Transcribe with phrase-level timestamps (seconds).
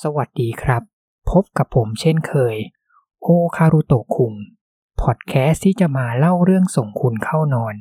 [0.00, 0.82] สวัสดีครับ
[1.30, 2.56] พบกับผมเช่นเคย
[3.22, 4.34] โอคารุโตะคุง
[5.00, 7.74] พอดแคสต์ที่จะมาเล่าเรื่องส่งคุณเข้านอน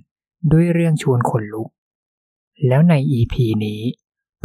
[0.51, 1.69] ด้วยเรื่องชวนขนลุก
[2.67, 3.33] แล้วใน EP
[3.65, 3.81] นี้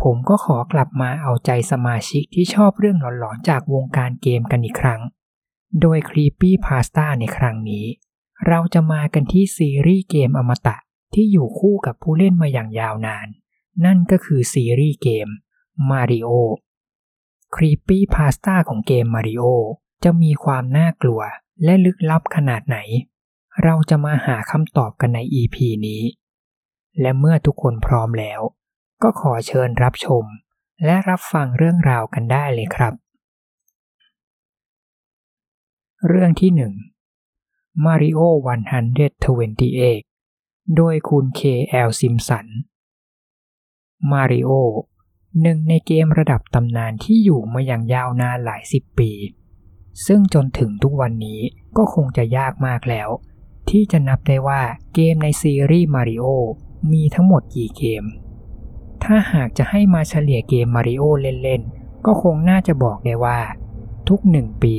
[0.02, 5.00] ผมก็ขอกลับมาเอาใจสมาชิกที่ชอบเรื่องหลอนๆจากวงการเกมกันอีกครั้ง
[5.80, 7.86] โดย Creepy Pasta ในครั้งนี้
[8.46, 10.76] เราจะมากันที่ซีรีส์เกมอมตะ
[11.14, 13.28] ที่อยู่คู่กับผู้เล่นมาอย่างยาวนาน
[13.84, 15.28] นั่นก็คือซีรีส์เกม
[15.90, 16.28] Mario
[17.54, 19.44] Creepy Pasta ของเกม Mario
[20.04, 21.20] จะมีความน่ากลัว
[21.64, 22.78] และลึกลับขนาดไหน
[23.62, 26.02] เราจะมาหาคำตอบกันใน EP นี้
[27.00, 28.40] และเมื่อทุกคนพร้อมแล้ว
[29.02, 30.24] ก็ขอเชิญรับชม
[30.84, 32.94] และรับฟังเรื่องราวกันได้เลยครับ
[36.06, 36.50] เรื่องที่
[37.16, 38.20] 1 Mario
[39.88, 41.90] 128 โดยคุณ K.L.
[42.00, 42.46] Simpson
[44.12, 44.50] Mario
[45.42, 49.10] หนึ่งในเกมระดับตำนานที่อยู่มาอย่างยาวนานหลายสิบปี
[50.06, 51.40] ซึ่งจนถึงทุกวันนี้
[51.76, 53.08] ก็คงจะยากมากแล้ว
[53.70, 54.62] ที่จะนับได้ว่า
[54.94, 56.26] เกมในซีรีส์มาริโอ
[56.92, 58.04] มีทั้งหมดกี่เกม
[59.04, 61.04] ถ้าหากจะให้มาเฉลี่ยเกมมาริโอ
[61.42, 63.40] เล่นๆ ก็คงน่าจะบอกได้ว่า
[64.08, 64.76] ทุกหนึ่งปี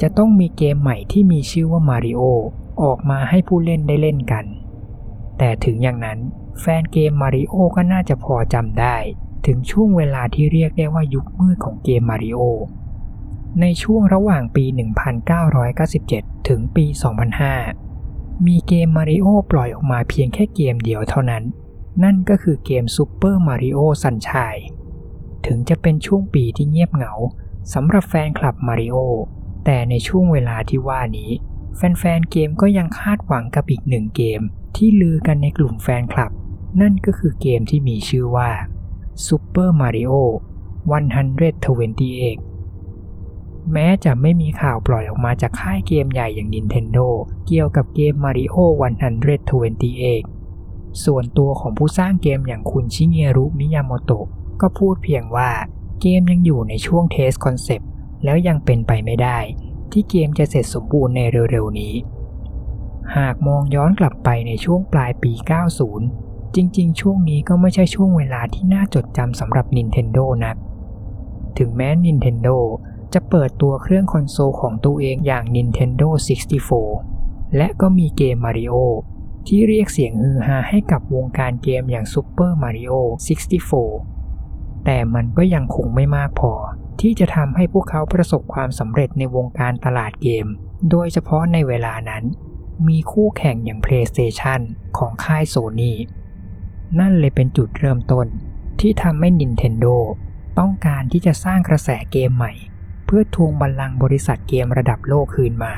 [0.00, 2.22] จะต้องมีเกมใหม่ที่มีชื่อว่ามาริโอ
[2.82, 4.44] ออกมาให้ผู้เล่นได้เล่นกัน
[5.38, 6.18] แต่ถึงอย่างนั้น
[6.60, 8.96] แฟนเกมมาริโอก็น่าจะพอจำได้
[9.46, 12.40] ถึงช่วงเวลาที่เรียกได้ว่ายุคมืดของเกมมาริโอ
[13.60, 14.64] ในช่วงระหว่างปี
[15.96, 16.84] 1997 ถึงปี
[17.66, 21.44] 2005 มีเกมมาริโอปล่อยออกมาเพียงแค่เกมเดียวเท่านั้น
[22.02, 24.56] นั่นก็คือเกม Super Mario Sunshine
[25.46, 27.12] ถึงจะเป็นช่วงปีที่เงียบเหงา
[27.72, 28.96] สำหรับแฟนคลับมาริโอ
[29.64, 31.30] แต่ในช่วงเวลาที่ว่านี้
[31.76, 34.40] แฟนๆเกมก็ยังคาดหวังกับอีกหนึ่งเกม
[34.76, 36.32] ที่ลือกันในกลุ่มแฟนคลับ
[36.80, 38.50] นั่นก็คือเกมที่มีชื่อว่า
[39.26, 40.12] Super Mario
[40.92, 47.06] 128 แม้จะไม่มีข่าวปล่อยออกมาจากค่ายเกมใหญ่อย่าง Nintendo
[47.46, 48.56] เกี่ยวกับเกม Mario
[49.80, 54.26] 128 ส่วนตัวของผู้สร้างเกมอย่างคุณชิเงรุมิยาโมโตะ
[54.60, 55.50] ก็พูดเพียงว่า
[56.00, 57.88] เกมยังอยู่ในช่วง test concept
[58.24, 59.38] แล้วยังเป็นไปไม่ได้
[59.92, 61.20] ที่เกมจะเสร็จสมบูรณ์ใน
[61.50, 61.94] เร็วๆนี้
[63.16, 65.32] หากมองย้อนกลับไปในช่วงปลายปี
[65.88, 70.56] 90 จริงๆ ช่วงนี้ก็ไม่ใช่ช่วงเวลาที่น่าจดจำสำหรับ Nintendo นัก
[71.58, 72.56] ถึงแม้ Nintendo
[73.14, 76.08] จะเปิดตัวเครื่องคอนโซลของตัวเองอย่าง Nintendo
[76.82, 78.76] 64 และก็มีเกม Mario
[79.46, 82.94] ที่เรียกเสียงฮือฮาให้กับวงการเกมอย่าง Super Mario
[84.08, 86.52] 64 แต่มันก็ยังคงไม่มากพอ
[87.00, 90.46] ที่จะทำให้พวกเขาประสบความสำเร็จในวงการตลาดเกม
[90.90, 92.24] โดยเฉพาะในเวลานั้น
[92.88, 94.60] มีคู่แข่งอย่าง PlayStation
[94.98, 96.21] ของค่าย Sony นั่
[97.00, 98.26] นั่นเลยเป็นจุดเริ่มต้น
[98.80, 99.94] ที่ทำให้ Nintendo
[100.58, 102.52] ต้องการที่จะสร้างกระแสเกมใหม่
[103.06, 105.74] เพื่อทวงบัลลังก์บริษัทเกมระดับโลกคืนมา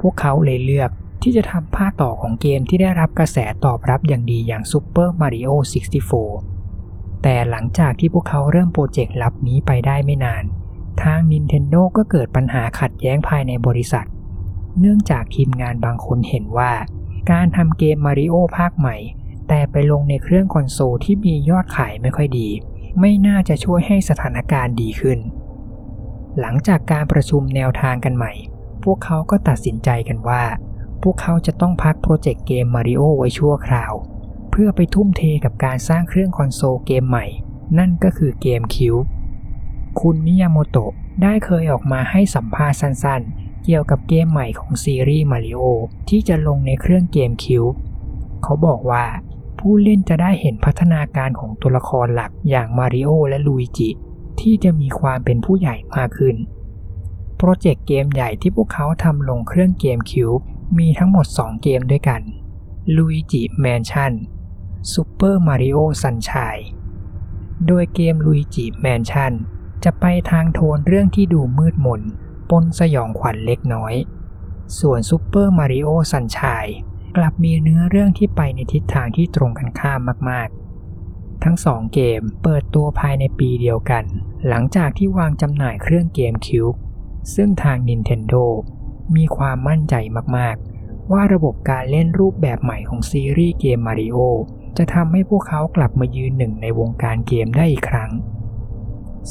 [0.00, 0.90] พวกเขาเลยเลือก
[1.22, 5.50] ที่จะทำภาคต่อของเกมที่ได้รับกระแสตอบรับอย่างดีอย่าง Super Mario
[6.36, 10.44] 64 แต่หลังจากที่พวกเขาเริ่มโปรเจกต์ลับนี้ไปได้ไม่นาน
[11.02, 14.06] ทาง Nintendo ก็เกิดปัญหาขัดแย้งภายในบริษัท
[14.80, 16.72] เนื่องจากทีมงานบางคนเห็นว่า
[17.30, 18.96] การทำเกม Mario ภาคใหม่
[19.52, 22.48] แต่ไปลงในเครื่องคอนโซลที่มียอดขายไม่ค่อยดี
[23.00, 25.18] ไม่น่าจะช่วยให้สถานการณ์ดีขึ้น
[26.40, 28.32] หลังจากการประชุมแนวทางกันใหม่
[28.84, 30.42] พวกเขาก็ตัดสินใจกันว่า
[31.02, 33.92] พวกเขาจะต้องพักโปรเจกต์เกมมาริโอไว้ชั่วคราว
[34.50, 37.26] เพื่อไปทุ่มเทกับการสร้างเครื่องคอนโซลเกมใหม่
[37.78, 38.94] นั่นก็คือ GameCube
[40.00, 45.62] คุณมิยาโมโตะได้เคยออกมาให้สัมภาษณ์สั้นๆ เกี่ยวกับเกมใหม่ของซีรีส์มาริโอ
[46.08, 47.64] ที่จะลงในเครื่อง GameCube
[48.42, 49.04] เขาบอกว่า
[49.60, 53.90] ผู้เล่นจะได้เห็นพัฒนาการของตัวละครหลักอย่างมาริโอและลุยจิ
[54.40, 56.36] ที่จะมีความเป็นผู้ใหญ่มากขึ้น
[57.36, 60.40] โปรเจกต์เกมใหญ่ที่พวกเขาทำลงเครื่อง GameCube
[60.78, 62.22] มีทั้งหมด 2 เกมด้วยกัน
[62.96, 64.12] Luigi's Mansion
[64.92, 66.58] Super Mario Sunshine
[67.66, 69.32] โดยเกม Luigi's Mansion
[69.84, 72.00] จะไปทางโทนเรื่องที่ดูมืดมน
[72.50, 73.94] ปนสยองขวัญเล็กน้อย
[74.78, 76.68] ส่วน Super Mario Sunshine
[77.16, 80.48] กลับมีเนื้อเรื่องที่ไปในทิศทางที่ตรงกันข้ามมาก
[80.94, 84.04] ๆ ทั้งสองเกมเปิดตัวภายในปีเดียวกัน
[84.48, 86.66] หลังจากที่วางจำหน่ายเครื่องเกมคิว
[87.34, 88.44] ซึ่งทาง Nintendo
[89.16, 89.94] มีความมั่นใจ
[90.36, 94.18] มาก ๆ ว่าระบบการเล่นรูปแบบใหม่ของซีรีส์เกมมาริโอ
[94.78, 98.10] จะทำให้พวกเขากลับมายืนหนึ่งในวงการเกมได้อีกครั้ง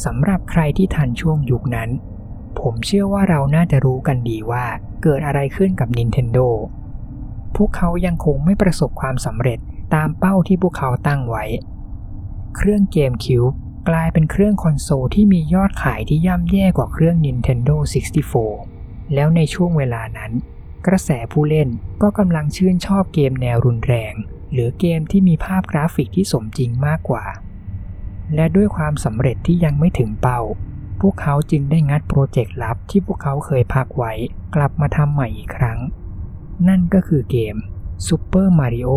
[0.04, 1.90] สำหรับใครที่ทันช่วงยุคนั้น
[2.60, 4.66] ผมเชื่อว่าเราน่าจะรู้กันดีว่า
[5.04, 6.48] เกิดอะไรขึ้นกับ Nintendo
[7.58, 9.60] พวกเขายังคงไม่ประสบความสำเร็จ
[9.96, 11.46] ตามเป้าที่พวกเขาตั้งไว้
[12.56, 13.54] เครื่อง GameCube
[13.90, 17.76] กลายเป็นเครื่องคอนโซลที่มียอดขายที่ย่ำแย่กว่าเครื่อง Nintendo
[18.50, 20.32] 64 แล้วในช่วงเวลานั้น
[20.88, 21.70] กระแสผู้เล่น
[22.02, 24.14] ก็กำลังชื่นชอบเกมแนวรุนแรง
[24.52, 27.26] หรือเกมที่มีภาพกราฟิกที่สมจริงมากกว่า
[28.36, 30.42] และด้วยความสำเร็จที่ยังไม่ถึงเป้า
[31.02, 34.14] พวกเขาจึงได้งัดโปรเจกต์ลับที่พวกเขาเคยพักไว้
[34.56, 35.80] กลับมาทำใหม่อีกครั้ง
[36.68, 37.56] นั่นก็คือเกม
[38.08, 38.92] Super Mario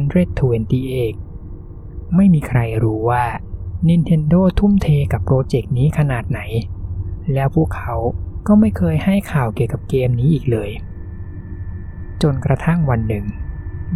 [0.00, 3.24] 128 ไม่มีใครรู้ว่า
[3.88, 6.40] Nintendo ทุ่มเทกับโปรเจกต์นี้ขนาดไหน
[7.32, 7.94] แล้วพวกเขา
[8.46, 10.70] ก็ไม่เคยให้ข่าวเกี่ยวกับเกมนี้อีกเลย
[12.22, 13.24] จนกระทั่งวันหนึ่ง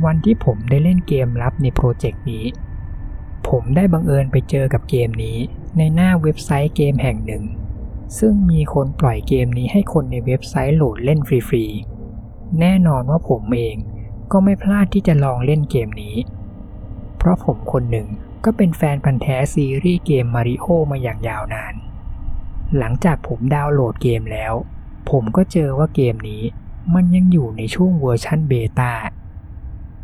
[0.05, 2.45] วันที่ผมได้เล่นเกมลับในโปรเจกต์นี้
[3.49, 5.37] ผมได้บังเอิญไปเจอกับเกมนี้
[5.77, 7.45] ในหน้าเว็บไซต์เกมแห่งหนึ่ง
[8.19, 11.96] ซึ่งมีคนปล่อยเกมนี้ให้คนในเว็บไซต์โหลดเล่นฟรีๆ
[12.61, 13.77] แน่นอนว่าผมเอง
[14.33, 16.17] ก็ไม่พลาดที่จะลองเล่นเกมนี้
[17.19, 18.09] เพราะผมคนหนึ่ง
[18.45, 21.75] ก็เป็นแฟนพันธุ์แท้ซีรีส์เกมมาริโอมาอย่างยาวนาน
[22.79, 24.55] หลังจากผมดาวน์โหลดเกมแล้ว
[25.11, 26.43] ผมก็เจอว่าเกมนี้
[26.95, 28.93] มันยังอยู่ในช่วงเวอร์ชัน beta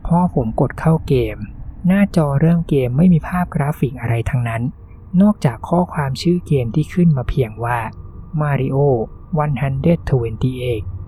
[0.07, 1.37] พอผมกดเข้าเกม
[1.87, 4.63] หน้าจอเริ่มเกมไม่มีภาพกราฟิกอะไรทั้งนั้น
[5.23, 7.79] นอกจากข้อความชื่อเกมที่ขึ้นมาเพียงว่า
[8.41, 8.79] Mario
[9.57, 11.02] 128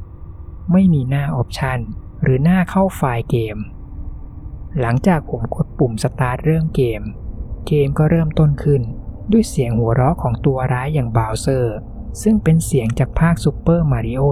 [0.72, 1.78] ไม่มีหน้า option
[2.22, 3.56] หรือหน้าเข้าไฟล์เกม
[4.80, 7.02] หลังจากผมกดปุ่มสตาร์ทเริ่มเกม
[7.66, 8.82] เกมก็เริ่มต้นขึ้น
[9.32, 11.76] ด้วยเสียงหัวเราะของตัวร้ายอย่างบาวเซอร์
[12.22, 14.22] ซึ่งเป็นเสียงจากภาค Super Mario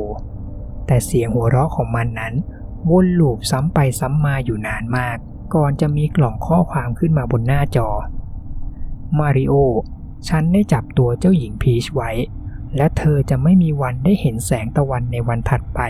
[0.00, 2.34] 64 แต่เสียงหัวเราะของมันนั้น
[2.90, 5.16] วนลูปซ้ำไปซ้ำมาอยู่นานมาก
[5.54, 7.88] ก่อนจะมีกล่องข้อความขึ้นมาบนหน้าจอ
[9.18, 9.54] มาริโอ
[10.28, 12.10] ฉันได้จับตัวเจ้าหญิงพีชไว้
[12.76, 15.80] และเธอจะไม่มีวันได้เห็นแสงตะวันในวันถัดไป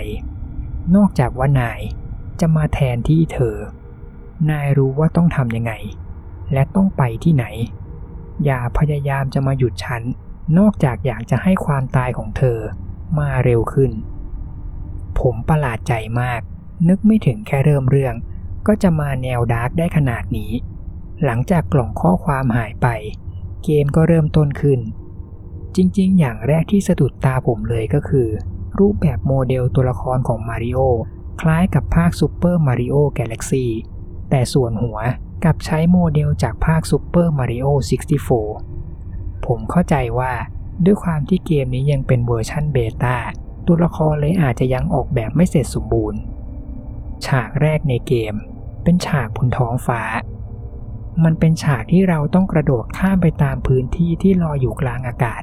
[0.95, 1.81] นอกจากว่านาย
[2.41, 3.57] จะมาแทนที่เธอ
[4.51, 5.73] นายรู้ว่าต้องทำยังไง
[6.53, 7.45] และต้องไปที่ไหน
[8.45, 10.03] อย่าพยายามจะมาหยุดฉัน
[10.59, 12.59] นอกจากอยากจะให้ความตายของเธอ
[13.19, 13.93] มาเร็วขึ้น
[15.19, 16.41] ผมประหลาดใจมาก
[16.89, 18.15] นึกไม่ถึงแค่เริ่มเรื่อง
[18.67, 20.53] ก็จะมาแนว dark ได้ขนาดนี้
[21.25, 22.87] หลังจากกล่องข้อความหายไป
[23.65, 24.81] เกมก็เริ่มต้นขึ้น
[25.77, 28.29] จริงๆ อย่างแรกที่สะดุดตาผมเลยก็คือ
[28.79, 30.81] รูปแบบโมเดลตัวละครของมาริโอ
[31.41, 33.71] คล้ายกับภาค Super Mario Galaxy
[34.31, 34.99] แต่ส่วนหัว
[35.45, 37.67] กลับใช้โมเดลจากภาค Super Mario
[38.37, 40.33] 64 ผมเข้าใจว่า
[40.85, 43.17] ด้วยความที่เกมนี้ยังเป็นเวอร์ชันเบต้า
[43.67, 46.21] ตัวละครเลยอาจจะยังออกแบบไม่เสร็จสมบูรณ์
[47.27, 48.35] ฉากแรกในเกม
[48.83, 50.03] เป็นฉากบนท้องฟ้า
[51.25, 55.43] มันเป็นฉากที่เราต้องกระโดดข้ามไปตามพื้นที่ที่ลอยอยู่กลางอากาศ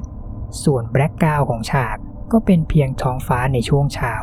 [0.64, 1.98] ส่วน background ของฉาก
[2.32, 4.14] ก็เป็นเพียงท้องฟ้าในช่วงเช้า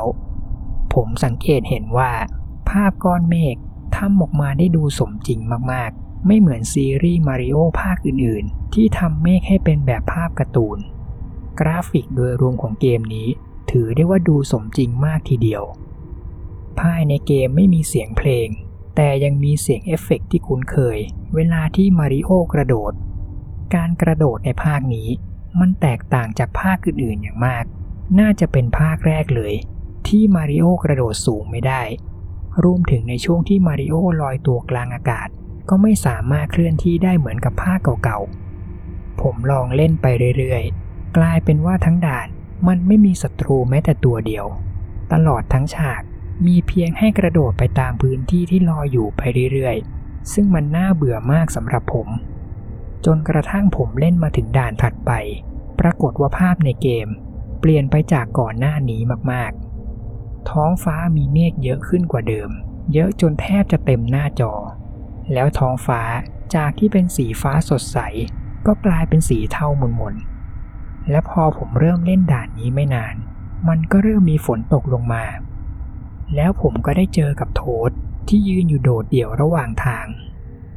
[0.95, 2.13] ผมสังเกตเห็นว่า
[2.71, 3.57] ภาพก้อนเมฆ
[3.97, 5.41] ทำออกมาได้ดูสมจริง
[5.73, 10.79] มากๆ ไม่เหมือนซีรีส์มาริโอภาคอื่นๆ ที่ทำเมฆให้เป็นแบบภาพการ์ตูน
[11.61, 13.29] กราฟิกโดยรวมของเกมนี้
[13.71, 15.63] ถือได้ว่าดูสมจริงมากทีเดียว
[16.81, 18.49] ภายในเกมไม่มีเสียงเพลง
[18.97, 20.99] แต่ยังมีเสียงเอฟเฟกต์ที่คุ้นเคย
[21.35, 22.93] เวลาที่มาริโอกระโดด
[23.75, 25.09] การกระโดดในภาคนี้
[25.59, 27.65] มันแตกต่างจากภาคอื่นๆอย่างมาก
[28.19, 29.55] น่าจะเป็นภาคแรกเลย
[30.09, 31.83] ที่มาริโอกระโดดสูงไม่ได้
[32.65, 35.29] รวมถึงในช่วงที่มาริโอลอยตัวกลางอากาศ
[35.69, 40.07] ก็ไม่สามารถเคลื่อนที่ได้เหมือนกับภาคเก่าๆ ผมลองเล่นไป
[40.39, 42.29] เรื่อยๆ กลายเป็นว่าทั้งด่าน
[42.69, 44.47] มันไม่มีศัตรูแม้แต่ตัวเดียว
[45.13, 46.03] ตลอดทั้งฉาก
[46.47, 52.09] มีเพียงให้กระโดดไปตามพื้นที่ที่ลอยอยู่ไปเรื่อยๆ ซึ่งมันน่าเบื่อมากสำหรับผม
[53.07, 55.13] จนกระทั่งผมเล่นมาถึงด่านถัดไป
[55.81, 57.09] ปรากฏว่าภาพในเกม
[57.61, 59.01] เปลี่ยนไปจากก่อนหน้านี้
[59.33, 62.51] มากๆ ท้องฟ้ามีเมฆเยอะขึ้นกว่าเดิม
[62.93, 64.53] เยอะจนแทบจะเต็มหน้าจอ
[65.33, 66.03] แล้วท้องฟ้า
[66.55, 67.99] จากที่เป็นสีฟ้าสดใส
[68.67, 73.15] ก็กลายเป็นสีเทาหม่นๆ และพอผมเริ่มเล่นด่านนี้ไม่นาน
[73.69, 75.25] มันก็เริ่มมีฝนตกลงมา
[76.35, 77.91] แล้วผมก็ได้เจอกับโทษ
[78.29, 80.07] ที่ยืนอยู่โดดเดี่ยวระหว่างทาง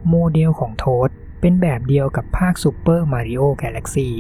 [0.10, 1.10] โมเดลของ Toad
[1.46, 4.16] เป็นแบบเดียวกับภาคซูเปอร์มาริโอกาแล็กซี่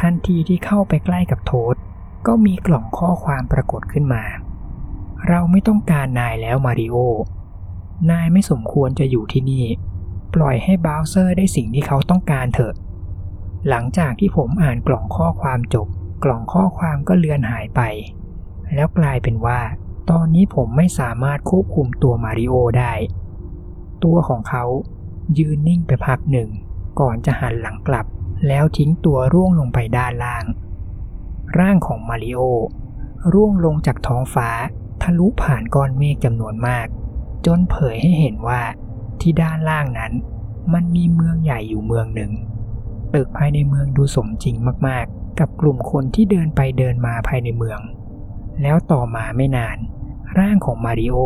[0.00, 1.74] ทันทีที่เข้าไปใกล้กับ Toad
[2.26, 4.24] ก็มีกล่องข้อความปรากฏขึ้นมา
[5.28, 6.96] เราไม่ต้องการนายแล้วมาริโอ
[8.10, 9.64] นายไม่สมควรจะอยู่ที่นี่
[10.34, 12.74] ปล่อยให้บาวเซอร์ได้สิ่งที่เขาต้องการเถอะ
[13.68, 15.88] หลังจากที่ผมอ่านกล่องข้อความจบ
[16.24, 17.80] กล่องข้อความก็เลือนหายไป
[18.74, 19.60] แล้วกลายเป็นว่า
[20.10, 22.92] ตอนนี้ผมไม่สามารถควบคุมตัวมาริโอได้
[24.04, 24.64] ตัวของเขา
[25.38, 26.50] ยืนนิ่งไปพักหนึ่ง
[27.00, 28.06] ก่อนจะหันหลังกลับ
[28.46, 30.44] แล้วทิ้งตัวร่วงลงไปด้านล่าง
[31.58, 32.40] ร่างของมาริโอ
[33.32, 34.48] ร่วงลงจากท้องฟ้า
[35.02, 36.86] ทะลุผ่านก้อนเมฆจำนวนมาก
[37.46, 38.62] จนเผยให้เห็นว่า
[39.20, 40.12] ที่ด้านล่างนั้น
[40.72, 42.32] มันมีเมืองใหญ่อยู่เมืองหนึ่ง
[43.14, 44.56] ตึกภายในเมืองดูสมจริง
[44.88, 47.80] มากๆ กับกลุ่มคนที่เดินไปเดินมาภายในเมือง
[48.62, 49.76] แล้วต่อมาไม่นาน
[50.38, 51.16] ร่างของมาริโอ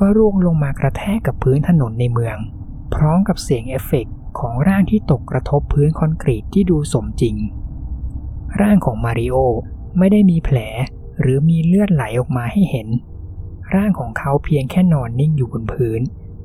[0.00, 2.36] ก็ร่วงลงมากระแทกกับพื้นถนนในเมือง
[2.94, 7.36] พร้อมกับเสียงเอฟเฟกต์ของร่างที่ตกกระทบพื้นคอนกรีตที่ดูสมจริง
[8.60, 9.36] ร่างของมาริโอ
[9.98, 10.58] ไม่ได้มีแผล
[11.20, 12.88] หรือมีเลือดไหลออกมาให้เห็น
[13.74, 16.00] ร่างของเขาเพียงแค่นอนนิ่งอยู่บนพื้น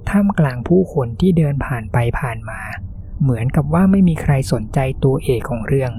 [0.10, 2.62] ท่ามกลางผู้คนที่เดินผ่านไปผ่านมา
[3.22, 5.92] เหมือนกับว่าไม่มีใครสนใจตัวเอกของเรื่อง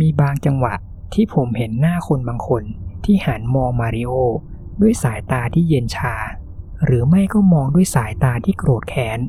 [0.00, 0.74] มีบางจังหวะ
[1.14, 2.62] ที่ผมเห็นหน้าคนบางคน
[3.04, 4.12] ที่หันมองมาริโอ
[4.80, 6.14] ด้วยสายตาที่เย็นชา
[6.84, 9.20] หรือไม่ก็มองด้วยสายตาที่โกรธแค้น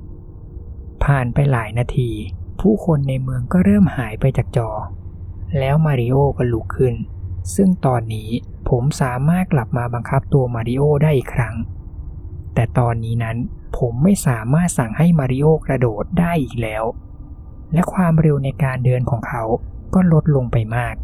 [1.03, 2.12] ผ่านไปหลายนาที
[2.60, 4.70] ผู้คนในเมืองก็เริ่มหายไปจากจอ
[5.60, 6.96] แล้วมาริโอก็ลุกขึ้น
[7.55, 8.29] ซึ่งตอนนี้
[8.70, 11.55] ผมสามารถกลับมาบังคับตัวมาริโอได้อีกครั้ง
[12.53, 13.38] แต่ตอนนี้นั้น
[13.77, 16.84] ผมไม่สามารถสั่งให้มาริโอกระโดดได้อีกแล้ว
[17.74, 19.43] และความเร็วในการเดินของเขา
[19.93, 20.96] ก็ลดลงไปมาก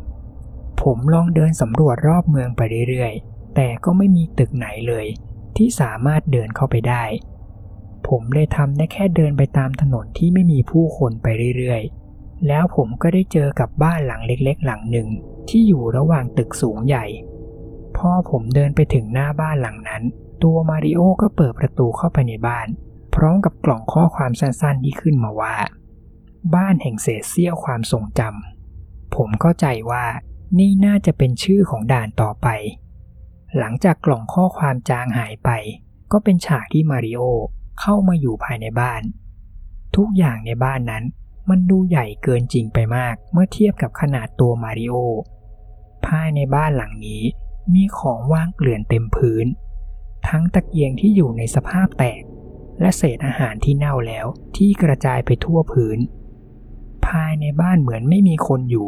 [0.81, 5.05] ผมลองเดินสำรวจรอบเมืองไปเรื่อยๆ แต่ก็ไม่มีตึกไหนเลย
[5.57, 7.03] ที่สามารถเดินเข้าไปได้
[8.07, 15.07] ผมเลยทำได้แค่เดินไปตามถนนที่ไม่มีผู้คนไปเรื่อยๆ แล้วผมก็ได้เจอกับบ้านหลังเล็กๆ หลังหนึ่ง
[15.49, 17.05] ที่อยู่ระหว่างตึกสูงใหญ่
[17.97, 20.03] พอผมเดินไปถึงหน้าบ้านหลังนั้น
[20.43, 22.67] ตัวมาริโอก็เปิดประตูเข้าไปในบ้าน
[23.15, 25.55] พร้อมกับกล่องข้อความสั้นๆที่ขึ้นมาว่า
[26.55, 30.05] บ้านแห่งเศษเสี้ยวความทรงจำผมเข้าใจว่า
[30.57, 32.47] นี่น่าจะเป็นชื่อของด่านต่อไป
[33.57, 35.49] หลังจากกล่องข้อความจางหายไป
[36.11, 37.21] ก็เป็นฉากที่มาริโอ
[37.79, 39.01] เข้ามาอยู่ภายในบ้าน
[39.95, 41.03] ทุกอย่างในบ้านนั้น
[41.49, 44.95] มันดูใหญ่เกินจริงไปมากเมื่อเทียบกับขนาดตัวมาริโอ
[46.07, 47.23] ภายในบ้านหลังนี้
[47.73, 49.45] มีของว่างเกลื่อนเต็มพื้น
[50.27, 52.21] ทั้งตะเกียงที่อยู่ในสภาพแตก
[52.79, 54.25] และเศษอาหารที่เน่าแล้ว
[54.57, 55.97] ที่กระจายไปทั่วพื้น
[57.07, 58.87] ภายในบ้านเหมือนไม่มีคนอยู่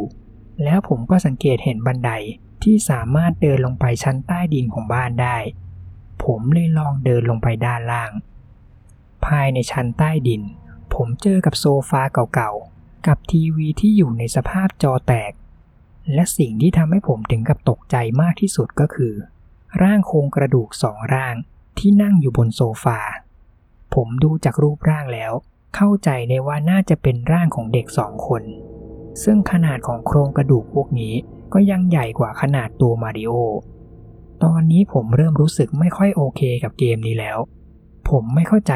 [0.63, 2.11] แล้วผมก็สังเกตเห็นบันได
[2.63, 5.37] ที่สามารถเดินลงไปชั้นใต้ดินของบ้านได้
[6.23, 8.11] ผมเลยลองเดินลงไปด้านล่าง
[9.25, 10.41] ภายในชั้นใต้ดิน
[10.93, 12.01] ผมเจอกับโซฟา
[12.33, 15.31] เก่าๆ กับทีวีที่อยู่ในสภาพจอแตก
[16.13, 19.13] และสิ่งที่ทำให้ผมถึงกับตกใจมากที่สุดก็คือ
[19.81, 21.35] ร่างโครงกระดูกสองร่าง
[21.79, 22.99] ที่นั่งอยู่บนโซฟา
[23.93, 25.31] ผมดูจากรูปร่างแล้ว
[25.75, 28.43] เข้าใจได้ว่าน่าจะเป็นร่างของเด็กสองคน
[29.23, 31.13] ซึ่งขนาดของโครงกระดูกพวกนี้
[31.53, 33.34] ก็ยังใหญ่กว่าขนาดตัวมาริโอ
[34.44, 37.38] ตอนนี้ผมเริ่มรู้สึกไม่ค่อยโอเคกับเกมนี้แล้ว
[38.10, 38.74] ผมไม่เข้าใจ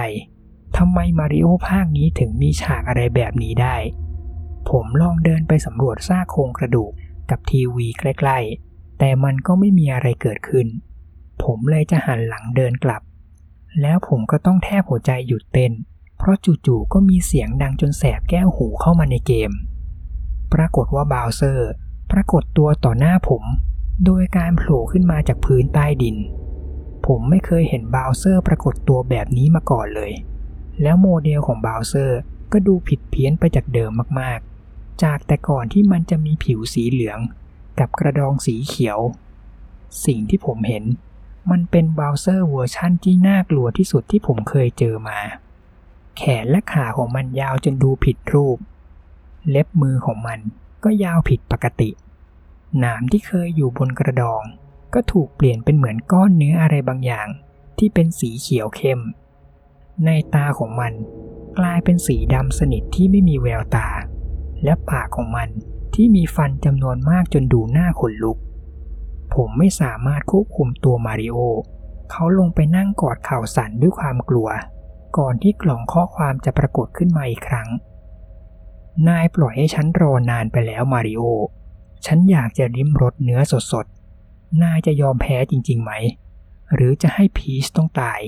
[0.78, 3.76] ทำไมมาริโอภาคนี้ถึงมีฉากอะไรแบบนี้ได้
[4.70, 6.92] ผมลองเดินไปสำรวจซากโครงกระดูก
[7.30, 10.68] กับทีวีใกล้ๆ แต่มันก็ไม่มีอะไรเกิดขึ้น
[11.44, 13.02] ผมเลยจะหันหลังเดินกลับ
[13.82, 15.72] แล้วผมก็ต้องแทบหัวใจหยุดเต้น
[16.18, 19.52] เพราะจู่ๆก็มีเสียงดังจนแสบแก้วหูเข้ามาในเกม
[20.54, 21.72] ปรากฏว่าบาวเซอร์
[22.14, 23.44] ปรากฏตัวต่อหน้าผม
[24.06, 26.18] โดยการโผล่ขึ้นมาจากพื้นใต้ดิน
[27.06, 30.12] ผมไม่เคยเห็นบาวเซอร์ปรากฏตัวแบบนี้มาก่อนเลย
[30.82, 32.20] แล้วโมเดลของบาวเซอร์
[32.52, 37.20] ก็ดูผิดเพี้ยนไปจากเดิมมากๆ จากแต่ก่อนที่มันจะมีผิวสีเหลือง
[37.80, 39.00] กับกระดองสีเขียว
[40.06, 40.84] สิ่งที่ผมเห็น
[41.52, 45.20] มันเป็นบาวเซอร์เวอร์ชั่นที่น่ากลัวที่สุดที่ผมเคยเจอมา
[46.18, 48.58] แขนและขาของมันยาวจนดูผิดรูป
[49.50, 50.40] เล็บมือของมัน
[50.84, 51.90] ก็ยาวผิดปกติ
[52.80, 54.44] หนามที่เคยอยู่บนกระดอง
[54.94, 57.28] ก็ถูกเปลี่ยนเป็นเหมือนก้อนเนื้ออะไรบางอย่าง
[57.78, 59.00] ที่เป็นสีเขียวเข้ม
[60.06, 60.94] ในตาของมัน
[61.60, 63.88] กลายเป็นสีดำสนิทที่ไม่มีแววตา
[64.64, 65.50] และปากของมัน
[65.96, 68.38] ที่มีฟันจำนวนมากจนดูหน้าขนลุก
[69.34, 71.38] ผมไม่สามารถควบคุมตัวมาริโอ
[72.12, 74.50] เขาลงไปนั่งกอดเข่าสั่นด้วยความกลัว
[75.18, 77.70] ก่อนที่กล่องข้อความจะปรากฏขึ้นมาอีกครั้ง
[79.08, 81.24] นายปล่อยให้ฉันรอนานไปแล้วมาริโอ
[82.06, 83.42] ฉันอยากจะริมรสเนื้อ
[83.72, 85.92] สดๆ นายจะยอมแพ้จริงๆไหม
[86.74, 88.22] หรือจะให้พีชต้องตาย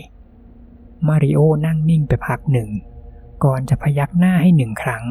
[1.08, 2.70] มาริโอนั่งนิ่งไปพักหนึ่ง
[3.44, 5.04] ก่อนจะพยักหน้าให้หนึ่งครั้ง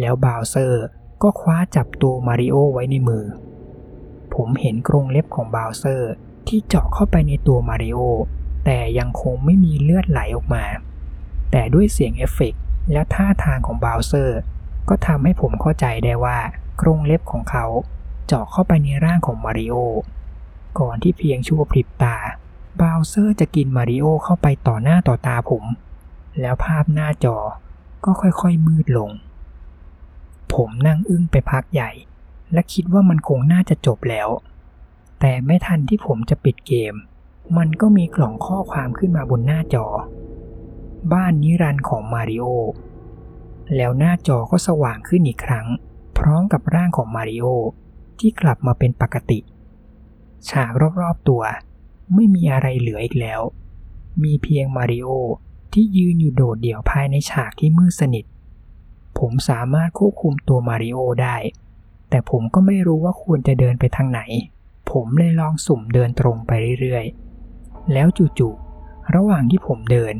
[0.00, 0.84] แล้วบาวเซอร์
[1.22, 3.24] ก็คว้าจับตัวมาริโอไว้ในมือ
[4.34, 6.12] ผมเห็นกรงเล็บของบาวเซอร์
[6.48, 8.00] ที่เจาะเข้าไปในตัวมาริโอ
[8.64, 10.64] แต่ยังคงไม่มีเลือดไหลออกมา
[11.50, 12.62] แต่ด้วยเสียงเอฟเฟกต์
[12.92, 14.38] และท่าทางของบาวเซอร์
[14.88, 16.38] ก็ทำให้ผมเข้าใจได้ว่า
[16.80, 17.66] กรงเล็บของเขา
[18.26, 19.74] เจาะเข้าไปในร่างของมาริโอ
[20.78, 22.16] ก่อนที่เพียงชั่วพริบตา
[22.80, 25.64] บาวเซอร์จะกินมาริโอเข้าไปต่อหน้าต่อตาผม
[26.40, 27.36] แล้วภาพหน้าจอ
[28.04, 29.10] ก็ค่อยๆมืดลง
[30.54, 31.90] ผมนั่งอึ้งไปพักใหญ่
[32.52, 34.28] และคิดว่ามันคงน่าจะจบแล้ว
[35.20, 36.94] แต่ไม่ทันที่ผมจะปิดเกม
[37.56, 39.86] มันก็มีกล่องข้อความขึ้นมาบนหน้าจอ
[41.12, 42.46] บ้านนิรันดร์ของมาริโอ
[43.76, 45.66] แล้วหน้าจอก็สว่างขึ้นอีกครั้ง
[46.18, 47.46] พร้อมกับร่างของมาริโอ
[48.18, 49.38] ที่กลับมาเป็นปกติ
[50.48, 50.70] ฉาก
[51.00, 51.42] รอบๆตัว
[52.14, 53.40] ไม่มีอะไรเหลืออีกแล้ว
[54.22, 55.08] มีเพียงมาริโอ
[55.72, 58.24] ที่ยืนอยู่โดดเดี่ยวภายในฉากที่มืดสนิท
[59.18, 61.36] ผมสามารถควบคุมตัวมาริโอได้
[62.10, 64.20] แต่ผมก็ไม่รู้ว่าควรจะเดินไปทางไหน
[64.90, 68.06] ผมเลยลองสุ่มเดินตรงไปเรื่อยๆ แล้ว
[68.38, 70.14] จู่ๆ ระหว่างที่ผมเดิน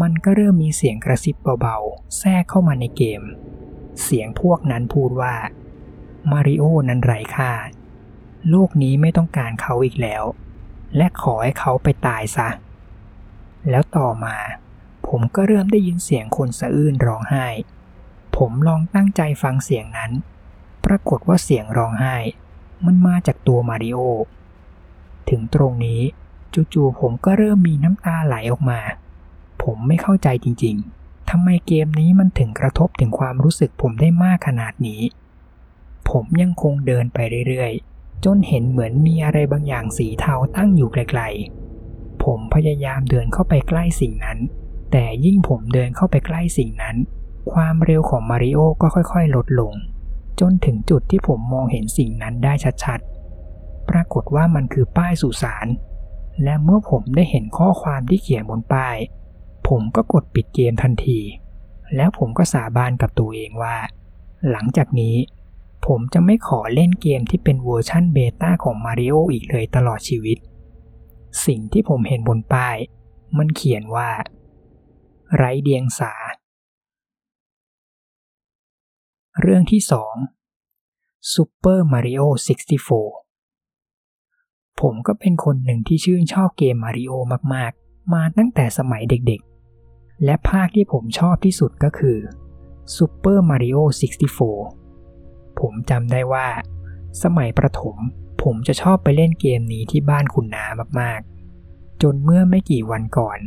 [0.00, 3.22] มันก็เริ่มมีเสียงกระซิบเบาๆ แทรกเข้ามาในเกม
[4.02, 5.34] เสียงพวกนั้นพูดว่า
[6.30, 7.52] มาริโอนั้นไร้ค่า
[8.50, 10.24] โลกนี้ไม่ต้องการเขาอีกแล้ว
[10.96, 12.48] และขอให้เขาไปตายซะ
[13.70, 14.36] แล้วต่อมา
[15.08, 17.46] ผมก็เริ่มได้ยินเสียงคนสะอื้นร้องไห้
[18.36, 20.12] ผมลองตั้งใจฟังเสียงนั้น
[20.84, 22.16] ปรากฏว่าเสียงร้องไห้
[22.84, 23.98] มันมาจากตัวมาริโอ
[25.30, 26.00] ถึงตรงนี้
[26.74, 28.80] จู่ๆผมก็เริ่มมีน้ำตาไหลออกมา
[29.62, 31.01] ผมไม่เข้าใจจริงๆ
[31.34, 35.02] ทำไมเกมนี้มันถึงกระทบถึงความรู้สึกผมได้มากขนาดนี้
[36.10, 44.38] ผมยังคงเดินไปเรื่อยๆ จนเห็นเหมือนมีอะไรบางอย่างสีเทาตั้งอยู่ไกลๆ ผมพยายามเดินเข้าไปใกล้สิ่งนั้น
[44.92, 46.96] แต่ยิ่งผมเดินเข้าไปใกล้สิ่งนั้น
[47.52, 49.72] ความเร็วของมาริโอก็ค่อยๆ ลดลง
[50.40, 52.52] จนถึงจุดที่ผมมองเห็นสิ่งนั้นได้
[52.84, 55.66] ชัดๆ ปรากฏว่ามันคือป้ายสุสาน
[56.42, 58.96] และเมื่อผมได้เห็นข้อความที่เขียนบนป้าย
[59.68, 61.20] ผมก็กดปิดเกมทันที
[61.96, 63.76] แล้วผมก็สาบานกับตัวเองว่า
[64.50, 65.16] หลังจากนี้
[65.86, 70.38] ผมจะไม่ขอเล่นเกมที่เป็นเวอร์ชั่นเบต้าของมาริโออีกเลยตลอดชีวิต
[71.46, 72.76] สิ่งที่ผมเห็นบนป้าย
[73.38, 74.10] มันเขียนว่า
[75.36, 76.12] ไร้เดียงสา
[79.40, 79.80] เรื่องที่
[80.58, 82.22] 2 Super Mario
[83.72, 87.12] 64 ผมก็เป็นคนหนึ่งที่ชื่นชอบเกมมาริโอ
[87.54, 89.51] มากๆ มาตั้งแต่สมัยเด็กๆ
[90.24, 92.18] และภาคที่ผมชอบที่สุดก็คือ
[92.96, 93.78] Super Mario
[94.70, 96.48] 64 ผมจำได้ว่า
[97.22, 97.96] สมัยประถม
[98.42, 100.64] ผมจะชอบไปเล่นเกมนี้ที่บ้านคุณนา
[101.00, 103.38] มากๆ จนเมื่อไม่กี่วันก่อน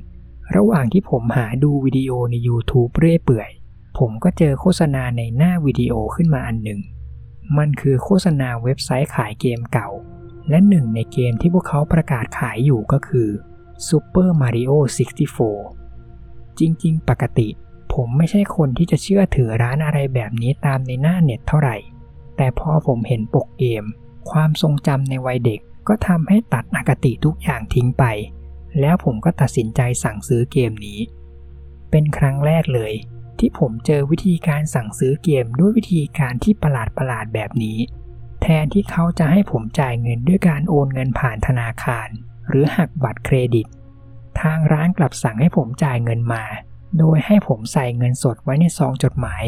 [0.55, 3.49] ระหว่างที่ผมหาดูวิดีโอใน YouTube เรื่อยเปื่อย
[3.97, 6.81] ผมก็เจอโฆษณาในหน้าวิดีโอขึ้นมาอันหนึ่ง
[7.57, 9.89] มันคือโฆษณาเว็บไซต์ขายเกมเก่า
[10.49, 13.29] และหนึ่งในเกมที่พวกเขาประกาศขายอยู่ก็คือ
[13.87, 14.71] Super Mario
[15.29, 15.84] 64
[16.59, 17.47] จริง ๆ ปกติ
[17.93, 21.77] ผมไม่ใช่คนที่จะเชื่อถือร้านอะไรแบบนี้ตามในหน้าเน็ตเท่าไหร่
[22.37, 23.83] แต่พอผมเห็นปกเกม
[24.31, 28.03] ความทรงจำในวัยเด็กก็ทำให้ตัดอคติทุกอย่างทิ้งไป
[28.79, 30.99] แล้วผมก็ตัดสินใจสั่งซื้อเกมนี้
[31.91, 32.93] เป็นครั้งแรกเลย
[33.39, 37.77] ที่ผมเจอวิธีการสั่งซื้อเกมด้วยวิธีการที่ประหลาดประหลาดแบบนี้
[38.41, 42.07] แทนที่เขาจะให้ผมจ่ายเงินด้วยการโอนเงินผ่านธนาคาร
[42.49, 43.67] หรือหักบัตรเครดิต
[44.41, 46.43] ทางร้านกลับสั่งให้ผมจ่ายเงินมา
[46.97, 49.43] โดยให้ผมใส่เงินสดไว้ในซองจดหมาย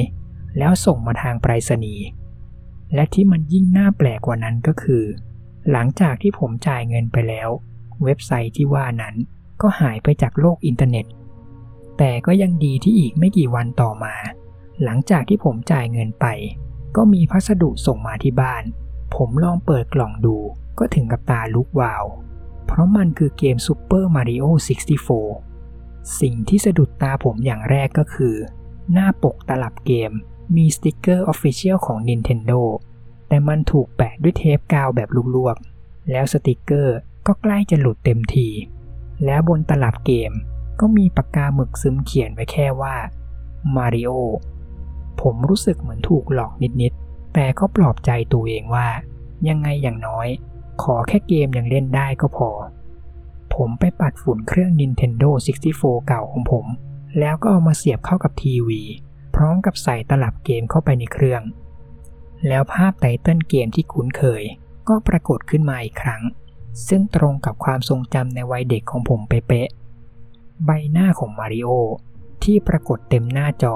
[0.58, 2.06] แล้วส่งมาทางไปรษณีย์
[2.94, 5.04] และที่มันยิ่งน่าแปลกกว่านั้นก็คือ
[5.72, 7.50] หลังจากที่ผมจ่ายเงินไปแล้ว
[8.04, 9.16] เว็บไซต์ที่ว่านั้น
[9.62, 11.06] ก็หายไปจากโลกอินเทอร์เน็ต
[11.98, 14.16] แต่ก็ยังดีที่อีกไม่กี่วันต่อมา
[14.84, 16.26] หลังจากที่ผมจ่ายเงินไป
[16.96, 18.64] ก็มีพัสดุส่งมาที่บ้าน
[19.16, 20.38] ผมลองเปิดกล่องดู
[20.80, 22.04] ก็ถึงกับตาลุกวาว
[22.68, 24.46] เพราะมันคือเกม Super Mario
[25.14, 28.36] 64 สิ่งที่สะดุดตาผมอย่างแรกก็คือ
[28.94, 30.12] หน้าปกตลับเกม
[30.56, 32.62] มีสติกเกอร์ Official ของ Nintendo
[33.28, 38.48] แต่มันถูกแปะด้วยเทปกาวแบบลวกๆ แล้วสติกเกอร์ก็ใกล้จะหลุดเต็มที
[39.26, 40.32] แล้วบนตลับเกม
[40.80, 42.96] ก็มีปากกาหมึกซึมเขียนไว้แค่ว่า
[43.76, 44.10] Mario
[45.22, 48.88] ผมรู้สึกเหมือนถูกหลอกนิดๆ แต่ก็ปลอบใจตัวเองว่า
[49.50, 50.28] ยังไงอย่างน้อย
[50.84, 52.50] ขอแค่เกมยังเล่นได้ก็พอ
[53.54, 55.30] ผมไปปัดฝุ่นเครื่อง Nintendo
[55.70, 56.66] 64 เก่าของผม
[57.20, 58.82] แล้วก็เอามาเสียบเข้ากับทีวี
[59.36, 61.42] พร้อมกับใส่ตลับเกมเข้าไปในเครื่อง
[62.48, 64.44] แล้วภาพไตเติลเกมที่คุ้นเคย
[64.88, 66.22] ก็ปรากฏขึ้นมาอีกครั้ง
[66.88, 71.70] ซึ่งตรงกับความทรงจำในวัยเด็กของผมเป๊ะๆใบหน้าของมาริโอ
[72.44, 73.76] ที่ปรากฏเต็มหน้าจอ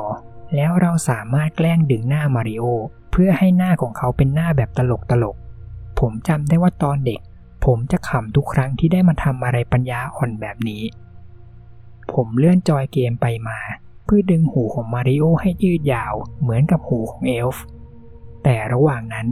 [0.56, 2.66] แล้วเราสามารถแกล้งดึงหน้ามาริโอ
[3.12, 4.80] เพื่อให้หน้าของเขาเป็นหน้าแบบต
[5.24, 5.40] ลกๆ
[6.02, 7.20] ผมจำได้ว่าตอนเด็ก
[7.66, 10.84] ผมจะขำทุกครั้งที่ได้มาทำอะไรปัญญาอ่อนแบบนี้
[12.14, 13.60] ผมเลื่อนจอยเกมไปมา
[14.06, 17.64] เพื่อดึงหูของมาริโอให้ยืดยาวเหมือนกับหูของเอลฟ์
[18.44, 19.28] แต่ระหว่างนั้น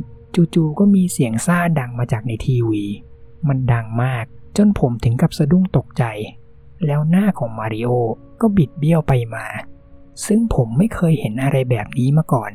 [0.54, 2.84] จู่ๆก็มีเสียงซ่าดังมาจากในทีวี
[3.48, 4.26] มันดังมาก
[4.58, 6.04] จนผมถึงกับสะดุ้งตกใจ
[6.86, 7.90] แล้วหน้าของมาริโอ
[8.42, 9.46] ก็บิดเบี้ยวไปมา
[10.26, 12.52] ซึ่งผมไม่เคยเห็นอะไรแบบนี้มาก่อน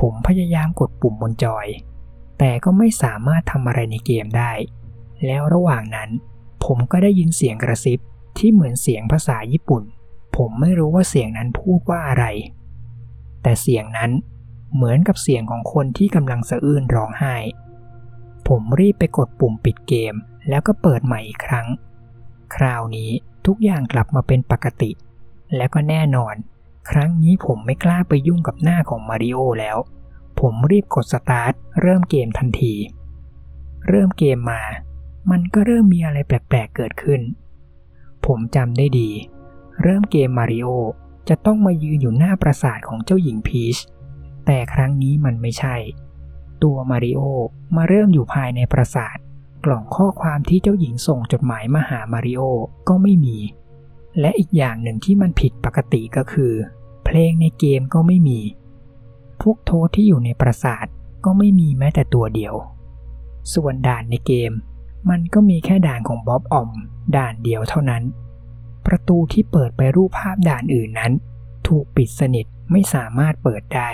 [0.00, 1.66] ผมพยายามกดปุ่มบนจอย
[2.38, 4.52] แต่ก็ไม่สามารถทำอะไรในเกมได้
[5.26, 6.10] แล้วระหว่างนั้น
[6.64, 7.98] ผมก็ได้ยินเสียงกระซิบ
[8.38, 9.82] ที่เหมือนเสียงภาษาญี่ปุ่น
[10.36, 12.24] ผมไม่รู้ว่าเสียงนั้นพูดว่าอะไร
[13.42, 14.10] แต่เสียงนั้น
[14.74, 17.36] เหมือนกับเสียงของคนที่กำลังสะอื้นร้องไห้
[18.48, 20.14] ผมรีบไปกดปุ่มปิดเกม
[20.48, 21.66] แล้วก็เปิดใหม่อีกครั้ง
[22.54, 23.10] คราวนี้
[23.46, 24.90] ทุกอย่างกลับมาเป็นปกติ
[25.56, 26.34] และก็แน่นอน
[26.90, 29.76] ครั้งนี้ผมไม่กล้าไปยุ่งกับหน้าของมาริโอแล้ว
[30.40, 32.74] ผมรีบกดสตาร์ทเริ่มเกมทันที
[33.88, 34.62] เริ่มเกมมา
[35.30, 37.20] มันก็เริ่มมีอะไรแปลกๆเกิดขึ้น
[38.26, 39.10] ผมจำได้ดี
[39.82, 40.68] เริ่มเกมมาริโอ
[41.28, 43.76] จะต้องมายืนอยู่หน้าปราสาทของเจ้าหญิงพีช
[44.46, 45.76] แต่ครั้งนี้มันไม่ใช่
[46.62, 47.20] ตัวมาริโอ
[47.76, 49.16] มาเริ่มอยู่ภายในปราสาท
[49.64, 52.42] กล่องข้อความที่เจ้าหญิงส่งจดหมายมาหามาริโอ
[52.88, 53.38] ก็ไม่มี
[54.20, 56.52] และอีกอย่างหนึ่งที่มันผิดปกติก็คือ
[57.04, 58.40] เพลงในเกมก็ไม่มี
[59.42, 60.86] พวกโทษที่อยู่ในปราสาท
[61.24, 62.54] ก็ไม่มีแม้แต่ตัวเดียว
[63.54, 64.52] ส่วนด่านในเกม
[65.10, 66.70] มันก็มีแค่ด่านของบ๊อบออม
[67.16, 68.02] ด่านเดียวเท่านั้น
[68.86, 71.12] ประตูที่เปิดไปรูปภาพด่านอื่นนั้น
[71.68, 73.90] ถูกปิดสนิทไม่สามารถเปิดได้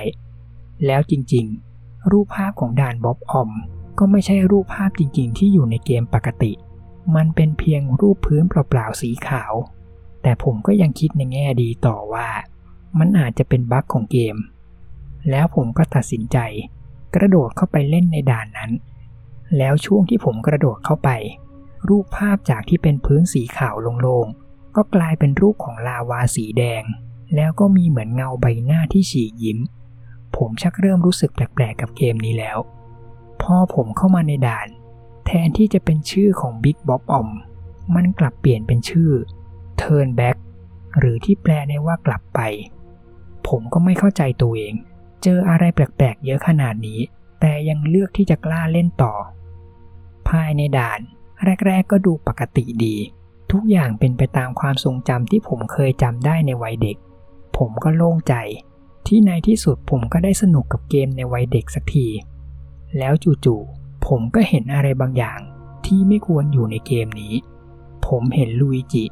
[0.86, 3.50] แล้วจริงๆ รูปภาพของด่านบ๊อบออม
[3.98, 6.52] ก็ไม่ใช่รูปภาพจริงๆ ที่อยู่ในเกมปกติ
[7.16, 9.52] มันเป็นเพียงรูปพื้นเปล่าๆสีขาว
[10.22, 12.28] แต่ผมก็ยังคิดในแง่ดีต่อว่า
[12.98, 14.36] มันอาจจะเป็นบั๊กของเกม
[15.30, 16.38] แล้วผมก็ตัดสินใจ
[17.14, 18.70] กระโดดเข้าไปเล่นในด่านนั้น
[19.56, 21.10] แล้วช่วงที่ผมกระโดดเข้าไป
[21.88, 26.82] รูปภาพจากที่เป็นพื้นสีขาวโล่งๆก็กลายเป็นรูปของลาวาสีแดง
[27.34, 29.58] แล้วก็มีเหมือนเงาใบหน้าที่ฉีกยิ้ม
[30.36, 32.58] ผมชักเริ่มรู้สึกแปลกๆกับเกมนี้แล้ว
[33.42, 34.68] พอผมเข้ามาในด่าน
[35.26, 37.28] แทนที่จะเป็นชื่อของ Big Bob o m
[37.94, 39.10] มันกลับเปลี่ยนเป็นชื่อ
[39.80, 40.36] Turn Back
[40.98, 42.40] หรือที่แปลได้ว่ากลับไป
[43.48, 44.74] ผมก็ไม่เข้าใจตัวเอง
[45.22, 47.00] เจออะไรแปลกๆเยอะขนาดนี้
[47.40, 49.14] แต่ยังเลือกที่จะกล้าเล่นต่อ
[50.28, 51.00] ภายในด่าน
[51.66, 52.96] แรก ๆ ก็ดูปกติดี
[53.52, 56.96] ทุกอย่างเป็นไปตามความทรงจำที่ผมเคยจำได้ในวัยเด็ก
[57.56, 58.34] ผมก็โล่งใจ
[59.06, 62.06] ที่ในที่สุดผมก็ได้สนุกกับเกมในวัยเด็กสักที
[62.98, 63.12] แล้ว
[63.44, 65.40] จู่ๆผมก็เห็นอะไรบางอย่าง
[65.86, 67.34] ที่ไม่ควรอยู่ในเกมนี้
[68.06, 69.04] ผมเห็นลุยจิ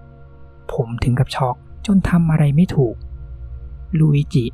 [0.72, 2.96] ผมถึงกับช็อกจนทำอะไรไม่ถูก
[4.00, 4.46] ลุยจิ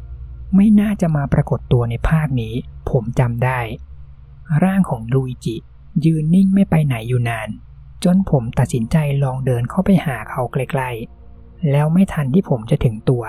[0.54, 2.54] ไม่น่าจะมาปรากฏตัวในภาคนี้
[2.90, 3.60] ผมจำได้
[4.64, 5.56] ร่างของลุยจิ
[6.04, 7.48] ยืนนิ่งไม่ไปไหนอยู่นาน
[8.04, 13.24] จนผมตัดสินใจลองเดินเข้าไปหาเขาใกล้ๆ แล้วไม่ทันที่ผมจะถึงตัว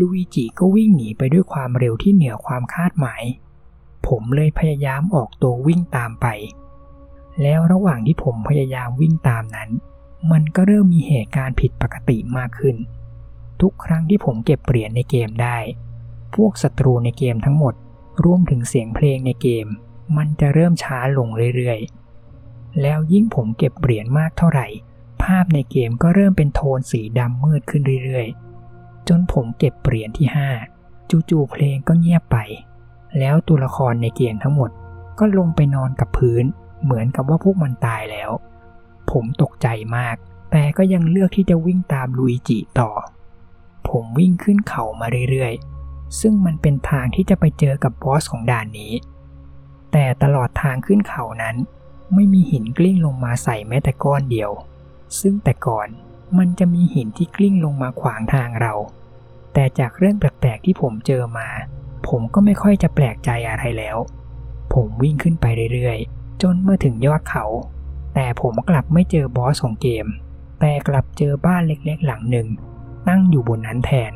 [0.00, 3.22] ลุยจิก็วิ่งหนีไปด้วยความเร็วที่เหนือความคาดหมาย
[4.06, 6.26] ผมเลยพยายามออกตัววิ่งตามไป
[7.42, 9.70] แล้วระหว่างที่ผมพยายามวิ่งตามนั้น
[10.32, 12.76] มันก็เริ่มมีเหตุการณ์ผิดปกติมากขึ้น
[13.60, 15.56] ทุกครั้งที่ผมเก็บเหรียญในเกมได้
[16.34, 17.74] พวกศัตรูในเกมทั้งหมด
[18.24, 19.66] รวมถึงเสียงเพลงในเกม
[20.16, 24.66] มันจะเริ่มช้าลงเรื่อยๆ แล้วยิ่งผมเก็บเหรียญมากเท่าไหร่
[25.22, 30.26] ภาพในเกมก็เริ่มเป็นโทนสีดำมืดขึ้นเรื่อยๆ จนผมเก็บเหรียญที่
[30.72, 32.36] 5 จู่ๆเพลงก็เงียบไป
[33.18, 34.70] แล้วตัวละครในเกมทั้งหมด
[35.18, 36.44] ก็ลงไปนอนกับพื้น
[36.84, 38.30] เหมือนกับว่าพวกมันตายแล้ว
[39.10, 40.16] ผมตกใจมาก
[40.50, 42.90] แต่ก็ยังเลือกที่จะวิ่งตามลุยจิต่อ
[43.88, 45.79] ผมวิ่งขึ้นเขามาเรื่อยๆ
[46.20, 48.92] ซึ่งมันเป็นทางที่จะไปเจอกับบอสของด่านนี้
[49.92, 51.56] แต่ตลอดทางขึ้นเขานั้น
[52.14, 54.50] ไม่มีหินกลิ้งลงมาใส่แม้แต่ก้อนเดียว
[55.20, 55.88] ซึ่งแต่ก่อน
[56.38, 58.72] มันจะมีหินที่กลิ้งลงมาขวางทางเรา
[59.52, 61.48] แต่จากเรื่องแปลกๆที่ผมเจอมา
[62.08, 63.96] ผมก็ไม่ค่อยจะแปลกใจอะไรแล้ว
[64.74, 67.44] ผมวิ่งขึ้นไปเรื่อยๆ จนเมื่อถึงยอดเขา
[68.14, 70.06] แต่ผมกลับไม่เจอบอสของเกม
[70.60, 72.48] แต่กลับเจอบ้านเล็กๆหลังหนึ่ง
[73.08, 74.12] ตั้งอยู่บนนั้นแทน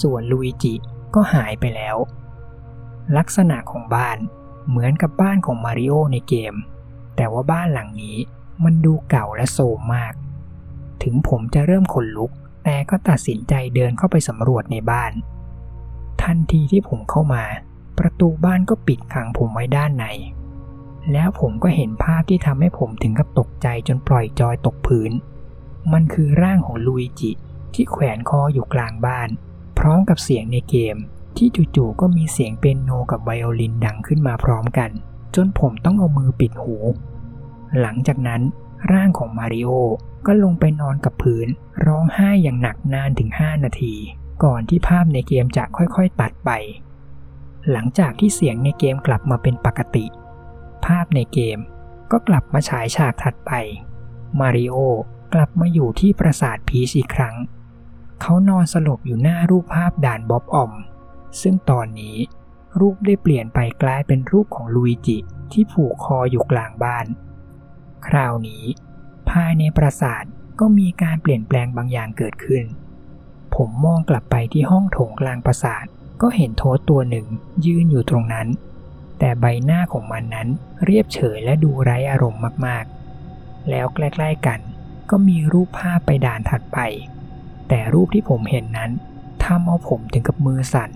[0.00, 0.74] ส่วนลุยจิ
[1.16, 1.96] ก็หายไปแล้ว
[3.16, 4.18] ลักษณะของบ้าน
[4.68, 6.54] เหมือนกับบ้านของมาริโอในเกม
[7.16, 8.16] แต่ว่าบ้านหลังนี้
[8.64, 10.14] มันดูเก่าและโทรมมาก
[11.02, 12.30] ถึงผมจะเริ่มขนลุก
[12.64, 15.12] แต่ก็ตัดสินใจเดินเข้าไปสำรวจในบ้าน
[16.22, 17.44] ทันทีที่ผมเข้ามา
[17.98, 20.06] ประตูบ้านก็ปิดขังผมไว้ด้านใน
[21.12, 25.12] แล้วผมก็เห็นภาพที่ทำให้ผมถึงกับตกใจจนปล่อยจอยตกพื้น
[25.92, 27.30] มันคือร่างของลุยจิ
[27.74, 29.28] ที่แขวนคออยู่กลางบ้าน
[29.86, 30.96] ร้อมกับเสียงในเกม
[31.36, 34.90] ที่จู่ๆก็มีเสียงเปียโนกับไวโอลินดังขึ้นมาพร้อมกัน
[35.34, 36.76] จนผมต้องเอามือปิดหู
[37.80, 38.42] หลังจากนั้น
[38.92, 39.70] ร่างของมาริโอ
[40.26, 41.48] ก็ลงไปนอนกับพื้น
[41.86, 43.94] ร้องไห้อย่างหนักนานถึง 5 นาที
[44.44, 46.50] ก่อนที่ภาพในเกมจะค่อยๆตัดไป
[47.70, 50.06] หลังจากที่เสียงในเกมกลับมาเป็นปกติ
[50.84, 51.58] ภาพในเกม
[52.10, 53.52] ก็กลับมาฉายฉากถัดไป
[54.40, 54.76] มาริโอ
[55.34, 57.34] กลับมาอยู่ที่ปราสาทพีชอีกครั้ง
[58.20, 60.72] เขานอนสลบอยู่หน้ารูปภาพด่านบ๊อบออม
[61.40, 62.16] ซึ่งตอนนี้
[62.80, 65.18] รูปได้เปลี่ยนไปกลายเป็นรูปของลุยจิ
[65.52, 67.06] ที่ผูกคออยู่กลางบ้าน
[68.06, 68.64] คราวนี้
[69.30, 70.24] ภายในปราสาท
[70.60, 72.64] ก็มีการเปลี่ยนแปลงบางอย่างเกิดขึ้น
[73.54, 75.84] ผมมองกลับไปที่ห้องโถงกลางปราสาท
[76.22, 77.26] ก็เห็นโทษตัวหนึ่ง
[77.66, 78.48] ยืนอยู่ตรงนั้น
[79.18, 80.48] แต่ใบหน้าของมันนั้น
[80.84, 84.60] เรียบเฉยและดูไร้อารมณ์มากๆ แล้วใกล้ๆกัน
[85.10, 86.78] ก็มีรูปภาพไปด่านถัดไป
[87.68, 88.90] แต่รูปที่ผมเห็นนั้น
[89.44, 90.90] ทำเอาผมถึงกับมือสั่น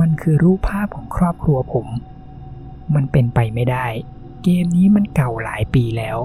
[0.00, 1.86] มันคือรูปภาพของครอบครัวผม
[2.94, 3.86] มันเป็นไปไม่ได้
[4.42, 6.18] เกมนี้มันเก่าหลายปีแล้ว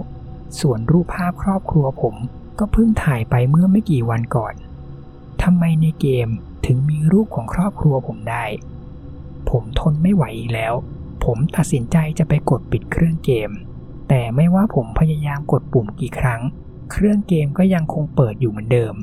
[0.59, 2.15] ส่วนรูปภาพครอบครัวผม
[2.59, 4.53] ก็เพิ่งถ่ายไปเมื่อไม่กี่วันก่อน
[5.43, 6.27] ทำไมในเกม
[6.65, 8.45] ถึงมีรูปของครอบครัวผมได้
[9.49, 10.73] ผมทนไม่ไหวอีกแล้ว
[11.23, 13.49] ผมตัดสินใจจะไปกดปิดเครื่องเกม
[14.09, 16.41] แต่ไม่ว่าผมพยายามกดปุ่มกี่ครั้ง
[16.91, 18.95] เครื่องเกมก็ยังคงเปิดอยู่เหมือนเดิม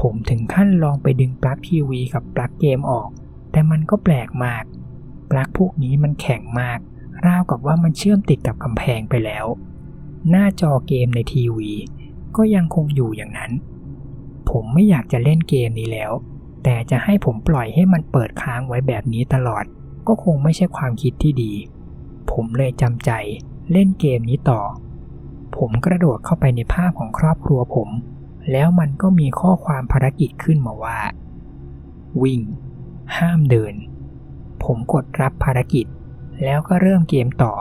[0.00, 3.08] ผมถึงขั้นลองไปดึงปลั๊กทีวีกับปลั๊กเกมออก
[3.52, 4.64] แต่มันก็แปลกมาก
[5.30, 6.78] ปลั๊กพวกนี้มันแข็งมาก
[7.26, 9.46] ราวกับว่ามันเชื่อมติดกับกำแพงไปแล้ว
[10.30, 11.70] หน้าจอเกมในทีวี
[12.36, 13.52] ก็ยังคงอยู่อย่างนั้น
[14.50, 16.12] ผมไม่อยากจะเล่นเกมนี้แล้ว
[16.64, 19.64] แต่จะให้ผมปล่อยให้มันเปิดค้างไว้แบบนี้ตลอด
[20.06, 21.52] ก็คงไม่ใช่ความคิดที่ดี
[22.30, 23.10] ผมเลยจำใจ
[23.72, 24.60] เล่นเกมนี้ต่อ
[25.56, 27.88] ผมกระโดดเข้าไปในภาพของครอบครัวผม
[28.50, 31.00] แล้วมันก็มีข้อความภารกิจขึ้นมาว่า
[32.22, 32.40] วิ่ง
[33.16, 33.74] ห้ามเดิน
[34.62, 35.86] ผมกดรับภารกิจ
[36.44, 37.54] แล้วก็เริ่มเกมต่อ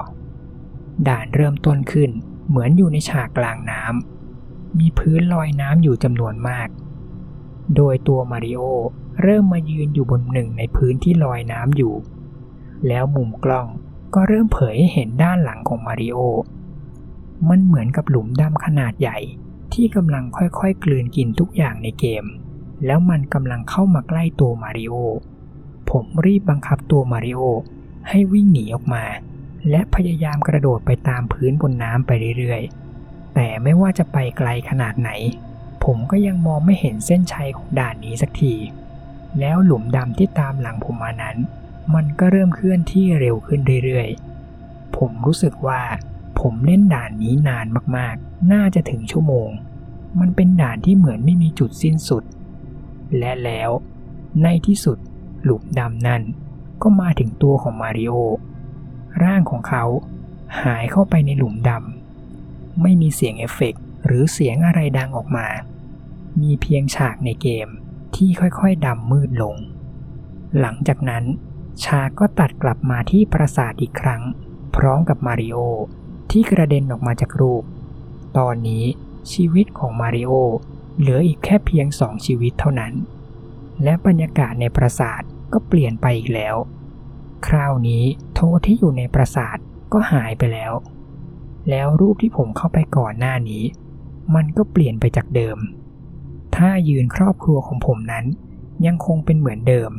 [1.08, 2.10] ด่านเริ่มต้นขึ้น
[2.48, 6.68] เหมือนอยู่ในฉากกลางน้ำมีพื้นลอยน้ำอยู่จำนวนมาก
[7.76, 8.62] โดยตัวมาริโอ
[9.22, 11.94] เริ่มมายืนอยู่บนหนึ่งในพื้นที่ลอยน้ำอยู่
[12.88, 13.68] แล้วมุมกล้อง
[14.14, 16.20] ก็เริ่มเผยให้เห็นด้านหลังของมาริโอ
[17.50, 19.18] มันเหมือนกับหลุมดำขนาดใหญ่
[19.74, 22.26] ที่กำลังค่อยๆกลืนกินทุกอย่างในเกม
[22.86, 24.96] แล้วมันกำลังเข้ามาใกล้ตัวมาริโอ
[25.90, 27.42] ผมรีบบังคับตัวมาริโอ
[28.10, 29.04] ให้วิ่งหนีออกมา
[29.70, 35.10] และพยายามกระโดดไปตามพื้นบนน้ำไปเรื่อยๆ แต่ไม่ว่าจะไปไกลขนาดไหน
[35.84, 38.54] ผมก็ยังมองไม่เห็นเส้นชัยของด่านนี้สักที
[39.40, 41.38] แล้วหลุมดำที่ตามหลังผมมานั้น
[41.94, 45.82] มันก็เริ่มเคลื่อนที่เร็วขึ้นเรื่อยๆ ผมรู้สึกว่า
[46.40, 47.66] ผมเล่นด่านนี้นาน
[47.98, 49.50] มากๆ น่าจะถึงชั่วโมง
[50.20, 52.24] มันเป็นด่านที่เหมือนไม่มีจุดสิ้นสุด
[53.18, 53.70] และแล้ว
[54.44, 54.98] ในที่สุด
[55.44, 56.22] หลุมดำนั่น
[56.82, 58.14] ก็มาถึงตัวของมาริโอ
[59.24, 59.84] ร่างของเขา
[60.62, 65.48] หายเข้าไปในหลุมดำ ไม่มีเสียงเอฟเฟกต์หรือเสียงอะไรดังออกมา
[66.42, 67.68] มีเพียงฉากในเกม
[68.16, 69.56] ที่ค่อยๆดำมืดลง
[70.60, 71.24] หลังจากนั้น
[71.84, 74.22] ฉากก็ตัดกลับมาที่ปราสาทอีกครั้ง
[74.76, 75.58] พร้อมกับมาริโอ
[76.32, 77.64] ที่กระเด็นออกมาจากรูป
[78.38, 78.84] ตอนนี้
[79.32, 80.32] ชีวิตของมาริโอ
[81.00, 82.94] เหลืออีกแค่เพียงสองชีวิตเท่านั้น
[83.84, 85.22] และบรรยากาศในปราสาท
[85.54, 86.56] ก็เปลี่ยนไปอีกแล้ว
[87.48, 89.58] คราวนี้โทที่อยู่ในปราสาท
[89.94, 90.74] ก็หายไปแล้ว
[91.70, 93.64] แล้วรูปที่ผมเข้าไปก่อนหน้านี้
[94.36, 95.58] มันก็เปลี่ยนไปจากเดิม
[96.56, 98.26] ถ้ายืนครอบครัวของผมนั้น
[98.86, 99.92] ยังคงเป็นเหมือนเดิม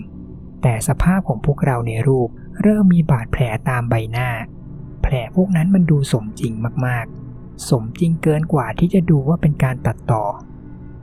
[0.62, 2.28] แต่สภาพของพวกเราในรูป
[2.62, 4.28] เริ่มมีบาดแผลตามใบหน้า
[5.02, 6.52] แผลพวกนั้นมันดูสมจริง
[6.86, 7.23] มากๆ
[7.68, 10.24] สมจริงเกินกว่าที่จะดูว่าเป็นการตัดต่อ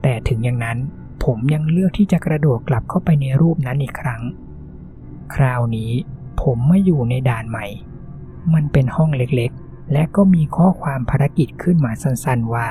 [0.02, 0.78] แต่ถึงอย่างนั้น
[1.24, 4.22] ผมยังเลือกที่จะกระโดดกลับเข้าไปในรูปนั้นอีกครั้ง
[5.34, 5.92] คราวนี้
[6.42, 7.66] ผมไม่อยู่ในด่านใหม่
[8.54, 12.68] มันเป็นห้องเล็กๆ และก็มีข้อความภารกิจขึ้นมาสั้นๆว่า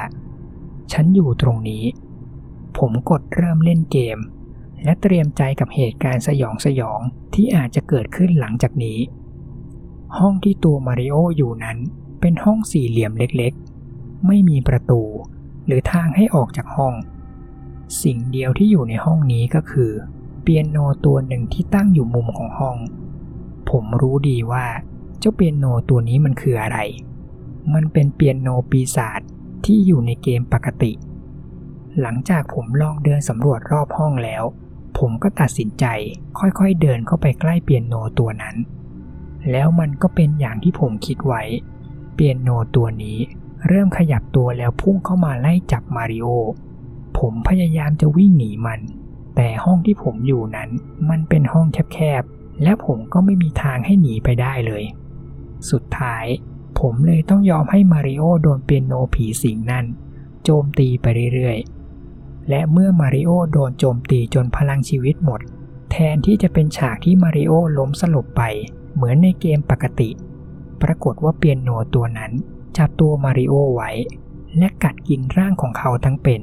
[0.92, 1.84] ฉันอยู่ตรงนี้
[2.78, 4.18] ผมกดเริ่มเล่นเกม
[4.84, 7.00] และเตรียมใจกับเหตุการณ์สยองสยอง
[7.34, 8.98] ที่อาจจะเกิดขึ้นหลังจากนี้
[10.18, 11.78] ห้องที่ตัวมาริโออยู่นั้น
[12.20, 13.69] เป็นห้องสี่เหลี่ยมเล็กๆ
[14.26, 15.02] ไม่มีประตู
[15.66, 16.94] หรือทางให้ออกจากห้อง
[18.02, 19.90] สิ่งเดียวที่อยู่ในห้องนี้ก็คือ
[20.42, 22.76] เปียโนตัวหนึ่งที่ตั้งอยู่มุมของห้อง
[23.70, 24.66] ผมรู้ดีว่า
[25.18, 26.78] เจ้าเปียโนตัวนี้มันคืออะไร
[27.74, 29.20] มันเป็นเปียโนปีศาจ
[29.64, 30.92] ที่อยู่ในเกมปกติ
[32.00, 34.44] หลังจากผมลองเดินสำรวจรอบห้องแล้ว
[34.98, 35.84] ผมก็ตัดสินใจ
[36.38, 38.56] ค่อยๆเดินเข้าไปใกล้เปียโนตัวนั้น
[39.50, 41.42] แล้วมันก็เป็นอย่างที่ผมคิดไว้
[42.14, 43.18] เปียโนตัวนี้
[43.68, 46.26] เริ่มขยับตัวแล้วพุ่งเข้ามาไล่จับมาริโอ
[47.18, 48.80] ผมพยายามจะวิ่งหนีมัน
[49.36, 50.68] แต่ห้องที่ผมอยู่นั้น
[51.10, 54.84] มันเป็นห้องแคบๆ และผมก็ไม่มีทางให้หนีไปได้เลย
[55.70, 56.24] สุดท้าย
[56.78, 59.86] ผมเลยต้องยอมให้มาริโอโดนเปียโนผีสิงนั่น
[60.44, 65.40] โจมตีไปเรื่อยๆ และเมื่อมาริโอโดนโจมตีจนพลังชีวิตหมด
[65.90, 68.42] แทนที่จะเป็นฉากที่มาริโอล้มสลบไป
[68.94, 70.10] เหมือนในเกมปกติ
[70.82, 72.32] ปรากฏว่าเปียโนตัวนั้น
[72.78, 73.90] จับตัวมาริโอไว้
[74.58, 76.42] และกัดกินร่างของเขาทั้งเป็น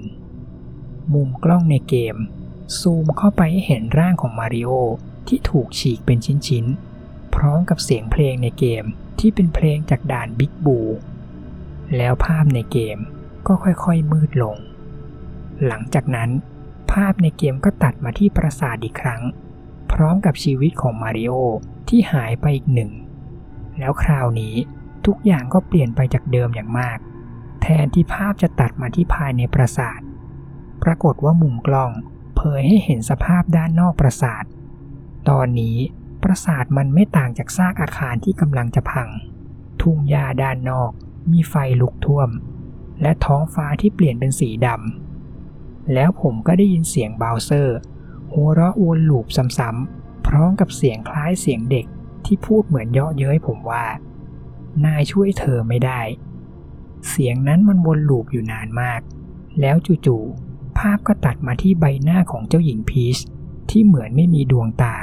[1.14, 2.16] มุมกล้องในเกม
[2.80, 4.72] ซูมเข้าไปให้เห็นร่างของมาริโอ
[5.28, 8.84] ที่ถูกฉีกเป็นชิ้นๆ พร้อมกับเสียงเพลงในเกม
[9.20, 10.80] ที่เป็นเพลงจากด่านบิ๊กบู
[11.98, 12.98] แล้วภาพในเกม
[13.48, 14.58] ก็ค่อยๆมืดลง
[15.66, 16.30] หลังจากนั้น
[16.92, 19.22] ภาพในเกมก็ตัดมาที่ปราสาทอีกครั้ง
[19.92, 21.34] พร้อมกับชีวิตของมาริโอ
[21.90, 22.92] ที่หายไปอีกหนึ่ง
[23.80, 24.56] แล้วคราวนี้
[25.08, 26.98] ทุกอย่างก็เปลี่ยนไปจากเดิมอย่างมาก
[27.62, 30.02] แทนที่ภาพจะตัดมาที่ภายในปราสาท
[30.84, 31.92] ปรากฏว่ามุมกล้อง
[32.36, 34.44] เผยให้เห็นสภาพด้านนอกปราสาท
[35.30, 35.78] ตอนนี้
[36.24, 39.10] ปราสาทมันไม่ต่างจากซากอาคารที่กำลังจะพัง
[39.82, 40.92] ทุ่งหญ้าด้านนอก
[41.32, 42.30] มีไฟลุกท่วม
[43.02, 47.78] และท้องฟ้าที่เปลี่ยนเป็นสีดำ แล้วผมก็ได้ยินเสียงบาวเซอร์
[48.34, 49.26] หัวเราะวนลูป
[49.58, 51.86] ซ้ำๆ พร้อมกับเสียงคล้ายเสียงเด็ก
[52.26, 53.86] ที่พูดเหมือนเยาะเย้ยผมว่า
[54.86, 56.02] นายช่วยเธอไม่ได้
[57.10, 59.02] เสียงนั้นมันวนลูปอยู่นานมาก
[59.62, 63.18] แล้วจู่ๆภาพก็ตัดมาที่ใบหน้าของเจ้าหญิงพีช
[63.70, 64.96] ที่เหมือนไม่มีดวงตา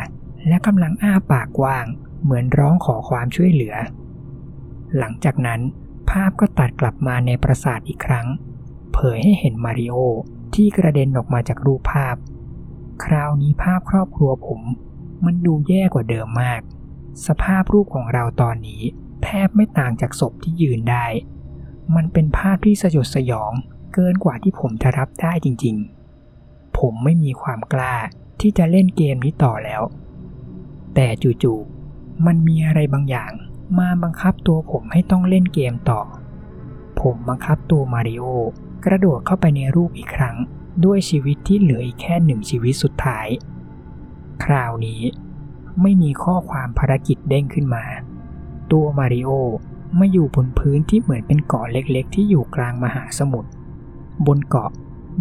[0.48, 1.86] และกำลังอ้าปากกว้าง
[2.22, 3.74] เหมือนร้องขอความช่วยเหลือ
[4.98, 5.60] หลังจากนั้น
[6.10, 8.26] ภาพก็ตัดกลับมาในปราสาทอีกครั้ง
[8.92, 9.96] เผยให้เห็นมาริโอ
[10.54, 12.16] ที่กระเด็นออกมาจากรูปภาพ
[13.04, 14.60] คราวนี้ภาพครอบครัวผม
[15.24, 16.60] มันดูแย่กว่าเดิมมาก
[17.26, 18.82] สภาพรูปของเราตอนนี้
[19.24, 21.06] แทบไม่ต่างจากศพที่ยืนได้
[21.94, 23.52] มันเป็นภาพที่สยดสยอง
[23.94, 27.96] เกินกว่าที่ผมจะรับได้จริงๆ ผมไม่มีความกล้า
[28.40, 29.82] ที่จะเล่นเกมนี้ต่อแล้ว
[30.94, 31.06] แต่
[31.42, 33.32] จู่ๆ มันมีอะไรบางอย่าง
[33.78, 36.00] มาบังคับตัวผมให้ต้องเล่นเกมต่อ
[37.00, 38.24] ผมบังคับตัวมาริโอ
[38.84, 40.36] กระโดดเข้าไปในรูปอีกครั้ง
[40.84, 43.26] ด้วยชีวิตที่เหลืออีกแค่หนึ่งชีวิตสุดท้าย
[44.44, 45.02] คราวนี้
[45.82, 47.84] ไม่มีข้อความภารกิจเด้งขึ้นมา
[48.72, 49.30] ตัวมาริโอ
[49.98, 53.50] มาอยู่บนพื้นที่เหมือนเป็นเกาะเล็กๆ ที่อยู่กลางมหาสมุทร
[54.26, 54.70] บนเกาะ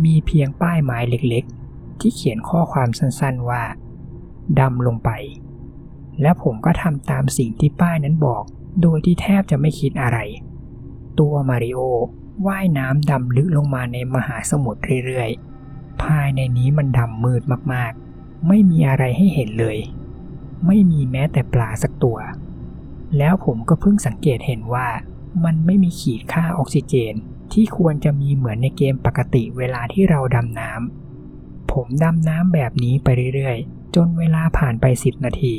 [0.03, 3.63] มีเพียงป้ายไม้เล็กๆ ที่เขียนข้อความสั้นๆว่า
[4.59, 5.09] ดำลงไป
[6.21, 8.43] และผมก็ทำตามสิ่งที่ป้ายนั้นบอก
[8.81, 10.17] โดยที่แทบจะไม่คิดอะไร
[11.19, 11.79] ตัวมาริโอ
[12.47, 17.41] ว่ายน้ำดำลึกลงมาในมหาสมุทรเรื่อยๆ ภายในนี้มันดำมืด
[17.73, 19.77] มากๆ ไม่มีอะไรให้เห็นเลย
[20.65, 22.17] ไม่มีแม้แต่ปลาสักตัว
[23.17, 24.87] แล้วผมก็เพิ่งสังเกตเห็นว่า
[25.45, 27.13] มันไม่มีขีดค่าออกซิเจน
[27.53, 35.55] ที่ควรจะมีเหมือนในเกมปกติเวลาที่เราดำน้ำผมดำน้ำแบบนี้ไปเรื่อยๆ จนเวลาผ่านไปสิบนาที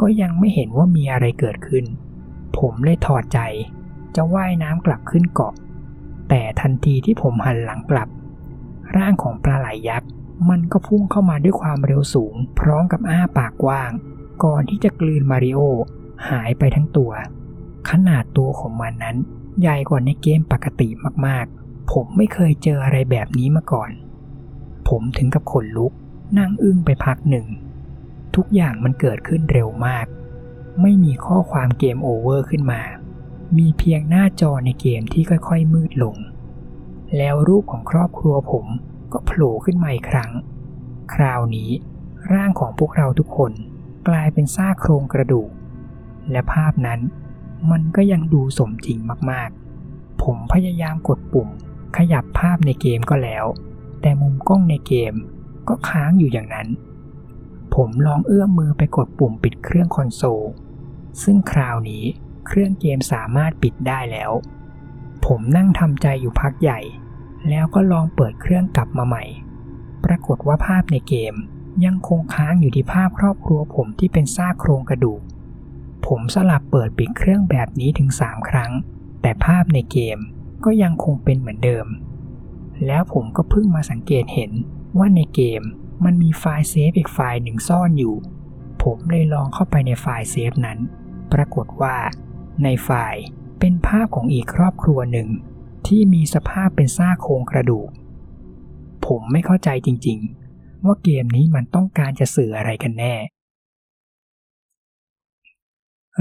[0.00, 1.84] ก็ยังไม่เห็นว่ามีอะไรเกิดขึ้น
[2.58, 3.38] ผมเลยถอดใจ
[4.16, 5.54] จะว่ายน้ำกลับขึ้นเกาะ
[6.28, 8.08] แต่ทันทีที่ผมหันหลังกลับ
[8.96, 10.08] ร่างของปลาไหลยักษ์
[10.50, 13.90] มันก็พุ่งเข้ามาด้วยความเร็วสูง พร้อมกับอ้าปากกว้าง
[14.44, 15.60] ก่อนที่จะกลืนมาริโอ
[16.28, 17.12] หายไปทั้งตัว
[17.90, 19.16] ขนาดตัวของมันนั้น
[19.60, 20.88] ใหญ่กว่าในเกมปกติ
[21.26, 23.90] มากๆ ผมไม่เคยเจออะไรแบบนี้มาก่อน
[24.88, 25.92] ผมถึงกับขนลุก
[26.38, 27.46] นั่งอึ้งไปพักหนึ่ง
[28.34, 30.06] ทุกอย่างมันเกิดขึ้นเร็วมาก
[30.80, 32.82] ไม่มีข้อความ game over ขึ้นมา
[33.58, 36.16] มีเพียงหน้าจอในเกมที่ค่อยๆ มืดลง
[37.16, 38.66] แล้วรูปของครอบครัวผม
[39.12, 40.30] ก็โผล่ขึ้นมาอีกครั้ง
[41.14, 41.70] คราวนี้
[42.32, 43.52] ร่างของพวกเราทุกคน
[44.08, 45.48] กลายเป็นซากโครงกระดูก
[46.30, 47.00] และภาพนั้น
[47.70, 48.98] มันก็ยังดูสมจริง
[49.30, 51.48] มากๆ ผมพยายามกดปุ่ม
[51.96, 53.44] ขยับภาพในเกมก็แล้ว
[54.00, 55.14] แต่มุมกล้องในเกม
[55.68, 56.68] ก็ค้างอยู่อย่างนั้น
[57.74, 60.44] ผมลองเอื้อมมือไปกดปุ่มปิดเครื่องคอนโซล
[61.22, 62.04] ซึ่งคราวนี้
[62.46, 64.30] เครื่องเกมสามารถปิดได้แล้ว
[65.26, 66.80] ผมนั่งทำใจอยู่พักใหญ่
[67.48, 69.24] แล้วก็ลองเปิดเครื่องกลับมาใหม่
[70.04, 71.34] ปรากฏว่าภาพในเกม
[71.84, 75.20] ยังคงค้างอยู่ที่ภาพครอบครัวผมที่เป็นซากโครงกระดูก
[76.06, 78.72] ผมสลับเปิดปิดเครื่องแบบนี้ถึง 3 ครั้ง
[79.22, 80.18] แต่ภาพในเกม
[80.64, 81.86] ก็ยังคงเป็นเหมือนเดิม
[82.86, 84.52] แล้วผมก็เพิ่งมาสังเกตเห็น
[84.98, 85.62] ว่าในเกม
[86.04, 88.16] มันมีไฟล์เซฟอีกไฟล์หนึ่งซ่อนอยู่
[88.82, 90.78] ผมเลยลองเข้าไปในไฟล์เซฟนั้น
[91.32, 91.96] ปรากฏว่า
[92.62, 93.22] ในไฟล์
[93.60, 95.28] เป็นภาพของอีกครอบครัวหนึ่ง
[95.86, 97.88] ที่มีสภาพเป็นซากโครงกระดูก
[99.06, 103.14] ผมไม่เข้าใจจริงๆ ว่าเกมนี้มันต้องการจะสื่ออะไรกันแน่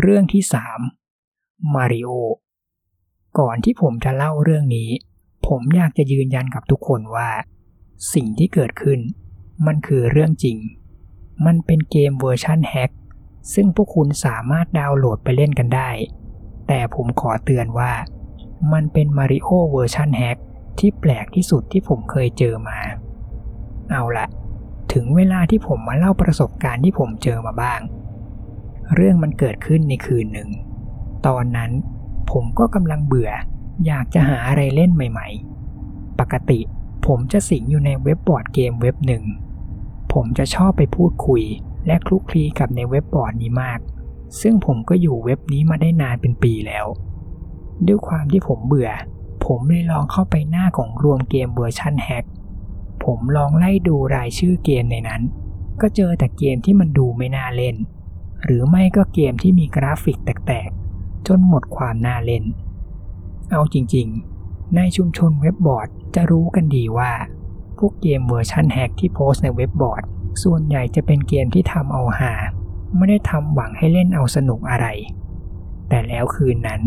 [0.02, 0.44] เรื่องที่
[1.08, 2.10] 3มาริโอ
[3.40, 4.90] ก่อนที่ผมจะเล่าเรื่องนี้
[5.48, 7.30] ผมอยากจะยืนยันกับทุกคนว่า
[8.14, 9.00] สิ่งที่เกิดขึ้น
[9.66, 10.58] มันคือเรื่องจริง
[11.46, 12.92] มันเป็นเกมเวอร์ชันแฮ็ก
[13.54, 15.90] ซึ่งพวกคุณสามารถดาวน์โหลดไปเล่นกันได้
[16.68, 17.92] แต่ผมขอเตือนว่า
[18.74, 20.38] มันเป็นมาริโอเวอร์ชันแฮ็ก
[20.80, 22.78] ที่แปลกที่สุดที่ผมเคยเจอมา
[23.92, 24.28] เอาละ
[24.94, 27.80] ถึงเวลาที่ผมมาเล่าประสบการณ์ที่ผมเจอมาบ้าง
[28.96, 30.50] เรื่องมันเกิดขึ้นในคืนหนึ่ง
[31.28, 31.72] ตอนนั้น
[32.32, 33.32] ผมก็กำลังเบื่อ
[33.86, 35.28] อยากจะหาอะไรเล่นใหม่
[35.74, 36.60] ๆ ปกติ
[37.06, 39.24] ผมจะสิงอยู่ในเว็บบอร์ดเกมเว็บหนึ่ง
[40.14, 41.44] ผมจะชอบไปพูดคุย
[41.88, 43.80] และคลุกคลีกับในเว็บบอร์ดนี้มาก
[44.42, 46.86] ซึ่งผมก็อยู่เว็บนี้มาได้นานเป็นปีแล้ว
[47.88, 48.92] ด้วยความที่ผมเบื่อ
[49.46, 52.26] ผมเลยลองเข้าไปหน้าของรวมเกมเวอร์ชันแฮก
[53.04, 55.22] ผมลองไล่ดูรายชื่อเกมในนั้น
[55.82, 57.76] ก็เจอแต่เกมที่มันดูไม่น่าเล่น
[58.44, 62.44] หรือไม่ก็เกมที่มีกราฟิกแตกๆ จนหมดความน่าเล่น
[63.52, 67.12] เอาจริงๆ ในชุมชนเว็บบอร์ดจะรู้กันดีว่า
[67.78, 70.04] พวกเกมเวอร์ชันแฮกที่โพสต์ในเว็บบอร์ด
[70.44, 72.34] ส่วนใหญ่จะเป็นเกมที่ทำเอาฮา
[72.96, 74.88] ไม่ได้ทำหวังให้เล่นเอาสนุกอะไร
[75.90, 76.82] แต่แล้วคืนนั้น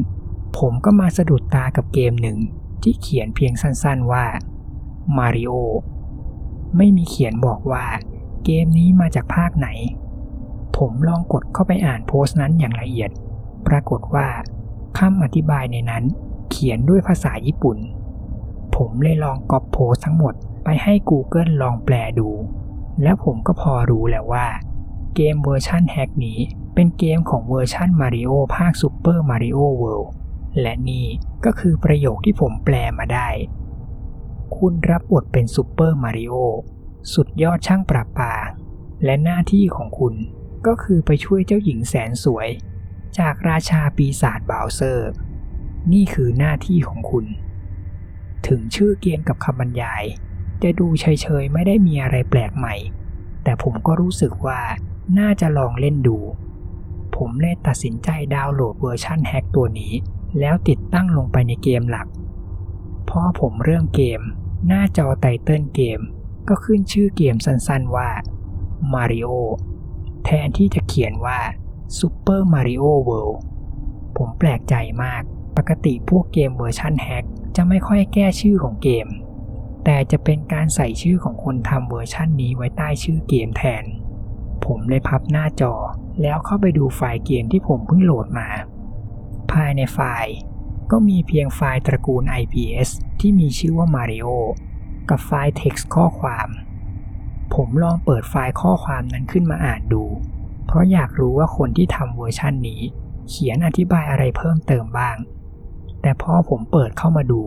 [0.59, 2.39] ผมก็มาสะดุดตากับเกมหนึ่ง
[2.83, 4.25] ที่เขียนเพียงสั้นๆว่า
[5.19, 5.55] Mario
[6.77, 7.85] ไม่มีเขียนบอกว่า
[8.45, 9.69] เกมนี้มาจากภาคไหน
[10.85, 13.11] ผมลองกดเข้าไปอ่านโพสต์นั้นอย่างละเอียด
[13.69, 14.27] ปรากฏว่า
[14.99, 16.05] คำอธิบายในนั้น
[16.51, 17.79] เขียนด้วยภาษาญี่ปุ่น
[18.77, 22.29] ผมเลยลองก๊อปโพสต์ทั้งหมดไปให้ Google ลองแปลดู
[23.03, 24.47] แล้วผมก็พอรู้แล้วว่า
[25.15, 26.39] เกมเวอร์ชันแฮกนี้
[26.75, 30.09] เป็นเกมของเวอร์ชันมาริโอภาค Super Mario World
[30.61, 31.07] และนี่
[31.45, 33.29] ก็คือประโยคที่ผมแปลมาได้
[34.57, 36.35] คุณรับบทเป็นซูเปอร์มาริโอ
[37.15, 38.33] สุดยอดช่างประปา
[39.05, 40.15] และหน้าที่ของคุณ
[40.67, 42.49] ก็คือไปช่วยเจ้าหญิงแสนสวย
[43.19, 45.11] จากราชาปีศาจบาวเซอร์
[45.93, 47.27] นี่คือหน้าที่ของคุณ
[48.47, 50.05] ถึงชื่อเกมกับคำบรรยาย
[50.63, 52.75] จะดูเฉยๆไม่ได้มีอะไรแปลกใหม่
[53.45, 54.61] แต่ผมก็รู้สึกว่า
[55.19, 56.19] น่าจะลองเล่นดู
[57.17, 59.93] ผมเลยตัดสินใจดาวน์โหลดเวอร์ชันแฮกตัวนี้
[60.41, 62.07] แล้วติดตั้งลงไปในเกมหลัก
[63.09, 64.21] พอผมเริ่มเกม
[64.67, 66.01] หน้าจอ title เกม
[66.49, 68.09] ก็ขึ้นชื่อเกมสั้นๆว่า
[68.93, 69.33] Mario
[70.25, 71.39] แทนที่จะเขียนว่า
[71.99, 73.39] Super Mario World
[74.17, 75.23] ผมแปลกใจมาก
[75.57, 77.25] ปกติพวกเกมเวอร์ชันแฮก
[77.57, 79.07] จะไม่ค่อยแก้ชื่อของเกม
[79.85, 83.85] แต่จะเป็นการใส่ชื่อของคนทำเวอร์ชันนี้ไว้ใต้ชื่อเกมแทน
[84.65, 85.75] ผมเลยพับหน้าจอ
[86.23, 88.49] แล้วเข้าไปดูไฟล์เกมที่ผมเพิ่งโหลดมา
[89.53, 90.35] ภายในไฟล์
[90.91, 92.89] ก็มีเพียงไฟล์ตระกูล IPS
[93.21, 94.29] ที่มีชื่อว่า Mario
[95.09, 96.49] กับไฟล์ text ข้อความ
[97.55, 100.05] ผมลองเปิดไฟล์ข้อความนั้นขึ้นมาอ่านดู
[100.67, 102.81] เพราะอยากรู้ว่าคนที่ทำเวอร์ชันนี้
[103.29, 105.17] เขียนอธิบายอะไรเพิ่มเติมบ้าง
[106.03, 107.43] แต่พอผมเปิดเข้ามาดู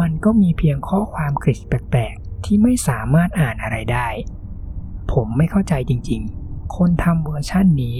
[0.00, 4.08] มันก็มีเพียงข้อความกริดแปลกๆ ที่ไม่สามารถอ่านอะไรได้
[5.12, 7.96] ผมไม่เข้าใจจริงๆ คนทำเวอร์ชันนี้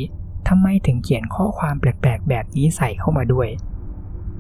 [0.48, 3.48] ทำไมถึงเขียนข้อความแปลกๆ แบบนี้ใส่เข้ามาด้วย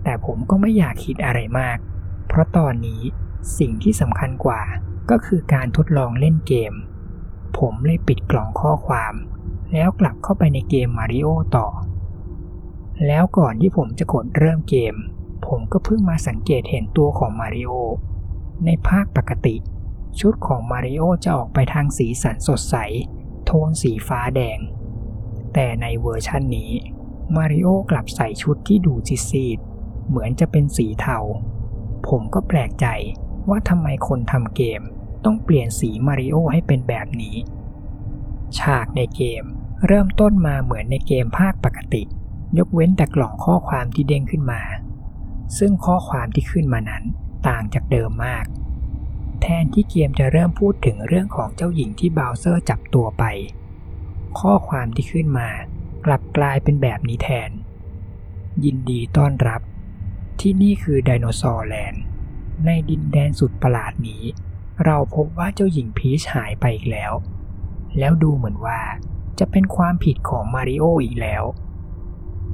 [0.04, 1.76] แต่ผมก็ไม่อยากคิดอะไรมาก
[2.28, 3.00] เพราะตอนนี้
[3.58, 4.62] สิ่งที่สำคัญกว่า
[5.10, 6.72] ก็คือการทดลองเล่นเกม
[7.58, 9.14] ผมเลยปิดกล่องข้อความ
[9.72, 11.68] แล้วกลับเข้าไปในเกมมาริโอต่อ
[13.06, 14.94] แล้วก่อนที่ผมจะกดเริ่มเกม
[15.46, 17.72] ผมก็เพิ่งมาสังเกตเห็นตัวของมาริโอ
[18.64, 19.56] ในภาคปกติ
[20.20, 22.76] ชุดของมาริโอจะออกไปทางสีสันสดใส
[23.44, 24.58] โทนสีฟ้าแดง
[25.54, 26.72] แต่ในเวอร์ชันนี้
[27.36, 28.94] มาริโอกลับใส่ชุดที่ดู
[29.30, 31.18] ซีดๆเหมือนจะเป็นสีเทา
[32.08, 32.86] ผมก็แปลกใจ
[33.48, 34.82] ว่าทำไมคนทำเกม
[35.24, 37.36] ต้องเปลี่ยนสีมาริโอให้เป็นแบบนี้
[38.58, 39.44] ฉากในเกม
[39.86, 42.02] เริ่มต้นมาเหมือนในเกมภาคปกติ
[42.58, 44.62] ยกเว้นแต่กล่องข้อความที่เด้งขึ้นมา
[45.58, 47.04] ซึ่งข้อความที่ขึ้นมานั้น
[47.48, 48.44] ต่างจากเดิมมาก
[49.40, 53.24] แทนที่เกมจะเริ่มพูดถึงเรื่องของเจ้าหญิงที่บาวเซอร์จับตัวไป
[54.40, 55.48] ข้อความที่ขึ้นมา
[56.06, 57.50] กลับกลายเป็นแบบนี้แทน
[58.64, 59.60] ยินดีต้อนรับ
[60.40, 62.02] ที่นี่คือไดโนเสาร์แลนด์
[62.64, 64.22] ในดินแดนสุดประหลาดนี้
[64.84, 67.12] เราพบว่าเจ้าหญิงพีชหายไปอีกแล้ว
[67.98, 68.80] แล้วดูเหมือนว่า
[69.38, 71.44] จะเป็นความผิดของมาริโออีกแล้ว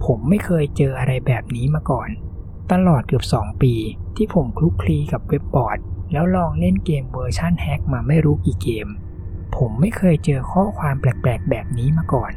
[0.05, 2.09] ผมไม่เคยเจออะไรแบบนี้มาก่อน
[2.72, 3.74] ตลอดเกือบ 2 ปี
[4.16, 5.79] ที่ผมคลุกคลีกับเว็บบอร์ด
[6.12, 8.89] แล้วลองเล่นเกมเวอร์ชันแฮกมาไม่รู้กี่เกม
[9.57, 12.33] ผมไม่เคยเจอข้อความแปลกๆ แบบนี้มาก่อน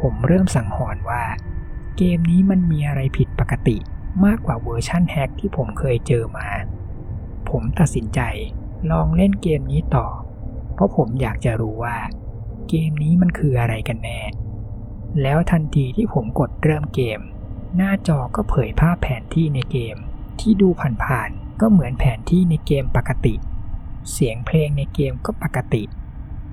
[0.00, 1.24] ผมเริ่มสังหรณ์ว่า
[1.96, 3.76] เกมนี้มันมีอะไรผิดปกติ
[4.24, 6.48] มากกว่าเวอร์ชันแฮกที่ผมเคยเจอมา
[7.50, 8.20] ผมตัดสินใจ
[8.90, 10.06] ลองเล่นเกมนี้ต่อ
[10.74, 11.96] เพราะผมอยากจะรู้ว่า
[12.68, 14.20] เกมนี้มันคืออะไรกันแน่
[15.22, 17.20] แล้วทันทีที่ผมกดเริ่มเกม
[17.76, 19.96] หน้าจอก็เผยภาพแผนที่ในเกม
[20.40, 20.68] ที่ดู
[21.04, 23.34] ผ่านๆก็เหมือนแผนที่ในเกมปกติ
[24.12, 25.82] เสียงเพลงในเกมก็ปกติ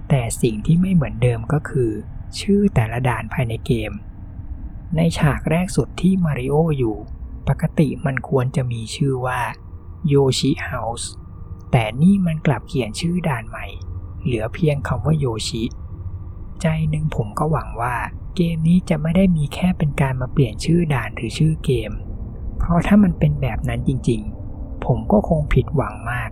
[0.09, 1.91] แต่สิ่งที่ไม่เหมือนเดิมก็คือ
[2.39, 3.91] ชื่อแต่ละด่านภายในเกม
[4.95, 6.95] ในฉากแรกสุดที่มาริโออยู่
[7.47, 9.41] ปกติมันควรจะมีชื่อว่า
[10.07, 11.11] โยชิเฮาส์
[11.75, 13.65] แต่นี่มันกลับเขียนชื่อด่านใหม่
[14.23, 15.63] เหลือเพียงคำว่าโยชิ
[16.61, 17.95] ใจหนึ่งผมก็หวังว่า
[18.35, 21.91] เกมนี้จะไม่ได้มีแค่เป็นการมาเปลี่ยนชื่อด่านหรือชื่อเกม
[22.57, 26.29] เพราะถ้ามันเป็นแบบนั้นจริงๆ ผมก็คงผิดหวังมาก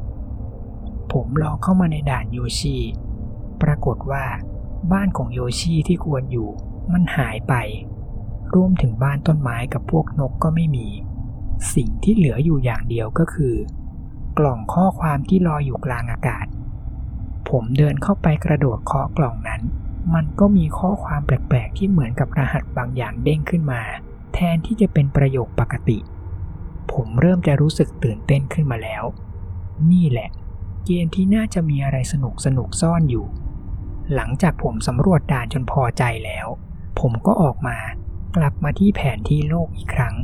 [1.14, 2.78] ผมลองเข้ามาในด่านโยชิ
[3.62, 4.26] ปรากฏว่า
[4.92, 6.50] บ้านของโยชิที่ควรอยู่
[6.94, 7.54] มันหายไป
[8.56, 10.88] รวมถึงบ้านต้นไม้กับพวกนกก็ไม่มี
[11.76, 13.56] สิ่งที่เหลืออยู่อย่างเดียวก็คือ
[14.38, 16.46] กล่องข้อความที่ลอยอยู่กลางอากาศ
[17.50, 19.62] ผมเดินเข้าไปกระโดดเคาะกล่องนั้น
[20.14, 23.82] มันก็มีข้อความแปลกๆที่เหมือนกับรหัสบางอย่างเด้งขึ้นมา
[24.34, 25.98] แทนที่จะเป็นประโยคปกติ
[26.92, 29.04] ผมเริ่มจะรู้สึกตื่นเต้นขึ้นมาแล้ว
[29.92, 30.30] นี่แหละ
[30.86, 33.26] เกมที่น่าจะมีอะไรสนุกสนุกซ่อนอยู่
[34.14, 36.48] หลังจากผมสำรวจด่านจนพอใจแล้ว
[37.00, 37.78] ผมก็ออกมา
[38.36, 40.16] กลับมาที่แผนที่โลกอีกครั้ง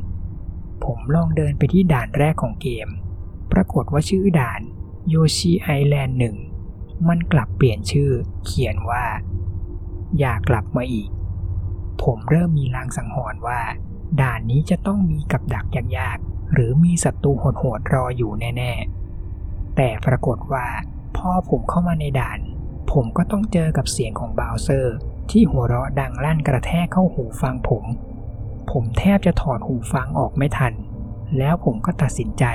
[0.84, 2.88] ผมลองเดินไปที่ด่านแรกของเกม
[3.58, 4.62] รากฏว่าชื่อด่าน
[5.10, 6.36] โยชิไอแลนด์หนึ่ง
[7.08, 8.12] มันกลับเปลี่ยนชื่อ
[8.45, 9.05] เขียนว่า
[10.20, 11.10] อยากกลับมาอีก
[12.03, 13.60] ผมเริ่มมีลางสังหรณ์ว่า
[14.22, 15.66] ด่านนี้จะต้องมีกับดัก
[15.97, 20.66] ยากๆหรือมีศัตรูโหดๆรออยู่แน่ๆ แต่ปรากฏว่า
[21.18, 22.39] พอผมเข้ามาในด่าน
[22.91, 24.95] ผมก็ต้องเจอกับเสียงของบาวเซอร์
[25.32, 27.86] ที่หัวเราะดังลั่นกระแทกเข้าหูฟังผม
[28.72, 30.74] ผมแทบจะถอดหูฟังออกไม่ทัน
[31.38, 32.45] แล้วผมก็ตัดสินใจ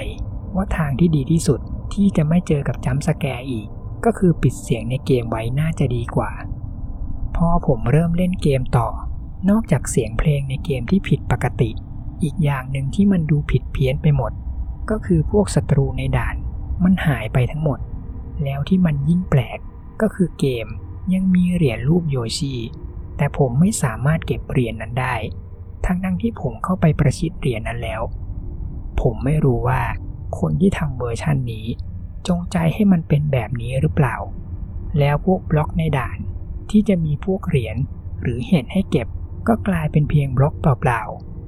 [0.57, 1.61] ว่าทางที่ดีที่สุด
[1.95, 3.67] ที่จะไม่เจอกับจัมสแกร์อีก
[4.05, 6.31] ก็คือปิดเสียงในเกมไว้น่าจะดีกว่า
[7.37, 8.89] พอผมเริ่มเล่นเกมต่อ
[9.51, 11.71] นอกจากเสียงเพลงในเกมที่ผิดปกติ
[12.23, 14.33] อีกอย่างหนึ่งที่มันดูผิดเพี้ยนไปหมด
[14.91, 16.37] ก็คือพวกศัตรูในด่าน
[16.85, 17.79] มันหายไปทั้งหมด
[18.45, 19.59] แล้วที่มันยิ่งแปลก
[20.01, 20.67] ก็คือเกม
[21.15, 22.55] ยังมีเหรียญรูปโยชิ
[23.17, 25.15] แต่ผมไม่สามารถเก็บเหรียญนนั้นได้
[25.87, 28.03] ทั้งนั้นที่ผมเข้าไปประชิดเหรียญนนั้นแล้ว
[29.01, 29.81] ผมไม่รู้ว่า
[30.39, 31.67] คนที่ทำเวอร์ชันนี้
[32.29, 34.17] จงใจให้มันเป็นแบบนี้หรือเปล่า
[34.99, 36.19] แล้วพวกบล็อกในด่าน
[36.71, 37.77] ที่จะมีพวกเหรียญ
[38.23, 39.09] หรือเห็ดให้เก็บ
[39.49, 41.03] ก็กลายเป็นเพียงบล็อกเปล่า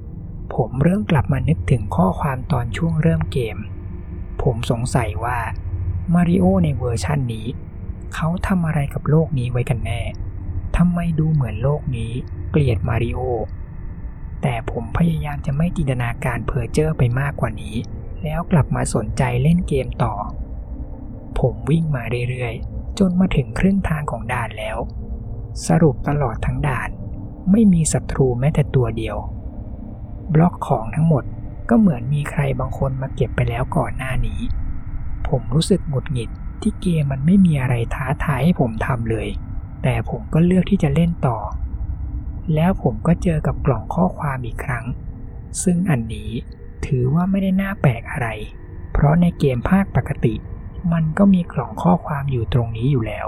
[0.06, 3.58] ๆ ผมเริ่มกลับมานึกถึงข้อความตอนช่วงเริ่มเกม
[4.42, 5.38] ผมสงสัยว่า
[6.14, 7.46] มาริโอในเวอร์ชันนี้
[8.14, 10.00] เขาทำอะไรกับโลกนี้ไว้กันแน่
[10.76, 12.12] ทำไมดูเหมือนโลกนี้
[12.50, 13.20] เกลียดมาริโอ
[14.42, 17.76] แต่ผมพยายามจะไม่จินตนาการเพอเจอร์ไปมากกว่านี้
[18.24, 20.14] แล้วกลับมาสนใจเล่นเกมต่อ
[21.38, 24.78] ผมวิ่งมาเรื่อยๆ จนมาถึงครึ่งทางของด่านแล้ว
[25.66, 26.88] สรุปตลอดทั้งด่าน
[27.50, 29.16] ไม่มีศัตรูแม้แต่ตัวเดียว
[30.34, 31.24] บล็อกของทั้งหมด
[31.68, 34.40] ก็เหมือนมีใครบางคนมาเก็บไปแล้วก่อนหน้านี้
[35.28, 36.30] ผมรู้สึกหงุดหงิด
[36.62, 39.28] ที่เกมมันไม่มีอะไรท้าทายให้ผมทำเลย
[39.82, 41.38] แต่ผมก็เลือกที่จะเล่นต่อ
[42.54, 44.84] แล้วผมก็เจอกับกล่องข้อความอีกครั้ง
[45.62, 46.30] ซึ่งอันนี้
[46.86, 48.28] ถือว่าไม่ได้น่าแปลกอะไร
[48.92, 50.34] เพราะในเกมภาคปกติ
[50.92, 53.26] มันก็มีกล่องข้อความอยู่ตรงนี้อยู่แล้ว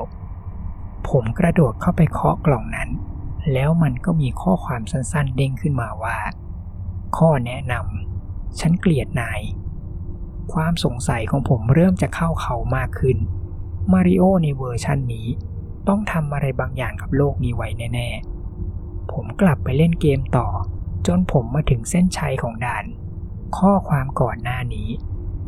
[1.09, 2.91] ผมกระโดดเข้าไปเคาะกล่องนั้น
[3.53, 6.19] แล้วมันก็มีข้อความสั้นๆ เด้งขึ้นมาว่า
[7.17, 9.41] ข้อแนะนำฉันเกลียดนาย
[10.53, 13.19] ความสงสัยของผมเริ่มจะเข้าเขามากขึ้น
[13.93, 15.27] มาริโอในเวอร์ชันนี้
[15.89, 18.09] ต้องทำอะไรบางอย่างกับโลกนี้ไว้แน่
[18.63, 20.49] ๆ ผมกลับไปเล่นเกมต่อ
[21.07, 22.85] จนผมมาถึงเส้นชัยของด่าน
[23.57, 24.89] ข้อความก่อนหน้านี้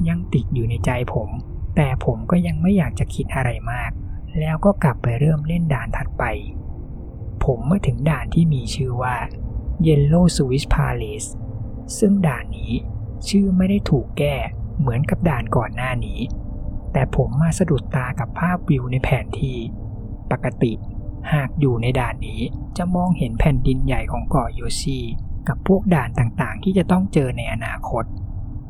[0.09, 1.29] ยังติดอยู่ในใจผม
[1.77, 3.91] แต่ผมก็ยังไม่อยากจะคิดอะไรมาก
[4.39, 6.25] แล้วก็กลับไปเริ่มเล่นด่านถัดไป
[7.45, 9.17] ผมมาถึงด่านที่มีชื่อว่า
[9.87, 11.29] Yellow Swiss Palace
[11.99, 12.73] ซึ่งด่านนี้
[13.29, 14.37] ชื่อไม่ได้ถูกแก้
[14.79, 16.21] เหมือนกับด่านก่อนหน้านี้
[16.93, 19.59] แต่ผมมาสะดุดตากับภาพวิวในแผนที่
[20.31, 20.73] ปกติ
[21.33, 22.41] หากอยู่ในด่านนี้
[22.77, 25.01] จะมองเห็นแผ่นดินใหญ่ของเกาะโยชิ
[25.49, 28.05] กับพวกด่านต่างๆ ที่จะต้องเจอในอนาคต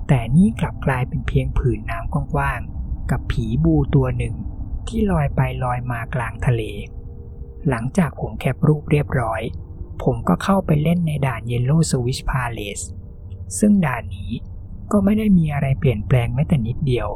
[0.08, 4.34] แต่นี่กลับกลายเป็นเพียงผืนน้ำกว้างๆ กับผีบูตัวหนึ่ง
[4.88, 6.62] ที่ลอยไปลอยมากลางทะเล
[7.68, 9.42] หลังจากผมแคปรูปเรียบร้อย
[10.02, 12.84] ผมก็เข้าไปเล่นในด่าน Yellow Switch Palace
[13.58, 14.30] ซึ่งด่านนี้
[14.92, 17.08] ก็ไม่ได้มีอะไรเปลี่ยนแปลงแม้แต่นิดเดียว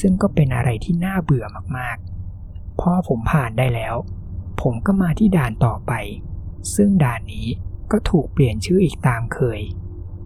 [0.00, 1.46] ซึ่งก็เป็นอะไรที่น่าเบื่อ
[1.78, 3.94] มากๆ พอผมผ่านได้แล้ว
[4.62, 5.92] ผมก็มาที่ด่านต่อไป
[6.74, 7.46] ซึ่งด่านนี้
[7.92, 9.60] ก็ถูกเปลี่ยนชื่ออีกตามเคย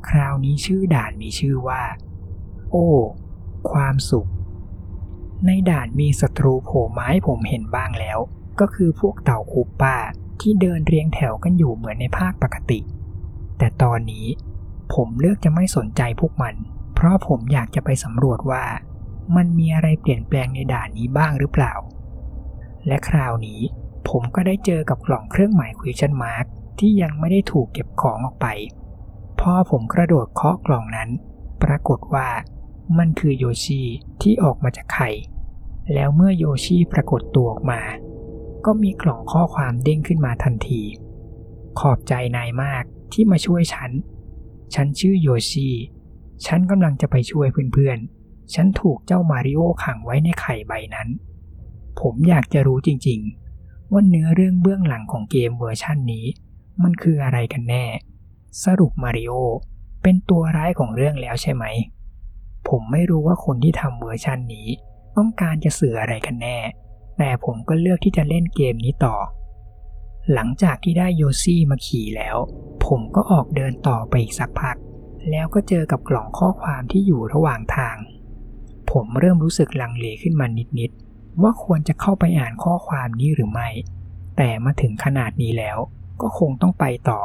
[0.08, 1.82] คราวนี้ชื่อด่านมีชื่อว่า
[2.70, 2.88] โอ้
[3.70, 4.28] ความสุข
[5.46, 8.18] ในด่านมีศัตรูโผล่ไม้ผมเห็นบ้างแล้ว
[8.60, 9.96] ก็คือพวกเต่าคูป้า
[10.40, 12.80] ที่เดินเรียงแถวกันอยู่เหมือนในภาคปกติ
[13.58, 14.26] แต่ตอนนี้
[14.94, 16.54] ผมเลือกจะไม่สนใจพวกมัน
[16.94, 18.64] เพราะผมอยากจะไปสำรวจว่า
[19.36, 21.74] มันมีอะไรเปลี่ยนแปลงในด่านนี้บ้างหรือเปล่า
[22.86, 23.60] และคราวนี้
[24.08, 26.46] ผมก็ได้เจอกับกล่องเครื่องหมาย question mark
[26.78, 28.46] ที่ยังไม่ได้ถูกเก็บของออกไป
[29.40, 31.10] พอผมกระโดดเคาะกล่องนั้น
[31.62, 32.28] ปรากฏว่า
[32.98, 33.82] มันคือโยชิ
[34.22, 35.10] ที่ออกมาจากไข่
[35.94, 37.80] แล้วเมื่อโยชิปรากฏตัวออกมา
[38.64, 40.82] ก็มีกล่องข้อความเด้งขึ้นมาทันที
[41.78, 43.90] ขอบใจนายมากที่มาช่วยฉัน
[44.74, 45.68] ฉันชื่อโยชิ
[46.46, 51.08] ฉันกำลังจะไปช่วยเพื่อนๆ ฉันถูกเจ้ามาริโอขังไว้ในไข่ใบนั้น
[52.00, 56.26] ผมอยากจะรู้จริงๆ ว่าเนื้อเรื่องเบื้องหลังของเกมเวอร์ชั่นนี้
[56.82, 57.84] มันคืออะไรกันแน่
[58.64, 59.32] สรุปมาริโอ
[60.02, 61.64] เป็นตัวร้ายของเรื่องแล้วใช่ไหม
[62.68, 64.68] ผมไม่รู้ว่าคนที่ทำเวอร์ชันนี้
[65.16, 66.58] ต้องการจะสื่ออะไรกันแน่
[67.18, 69.16] แต่ผมก็เลือกที่จะเล่นเกมนี้ต่อ
[70.32, 72.36] หลังจากที่ได้โยซี่มาขี่แล้ว
[72.86, 74.76] ผมก็ออกเดินต่อไปอีกสักพัก
[75.30, 77.96] แล้วก็เจอกับกล่องข้อความที่อยู่ระหว่างทาง
[78.90, 80.46] ผมเริ่มรู้สึกลังเลขึ้นมา
[80.78, 83.68] นิดๆว่าควรจะเข้าไปอ่านข้อความนี้หรือไม่
[84.36, 85.78] แต่มาถึงขนาดนี้แล้ว
[86.22, 87.20] ก็คงต้องไปต่อ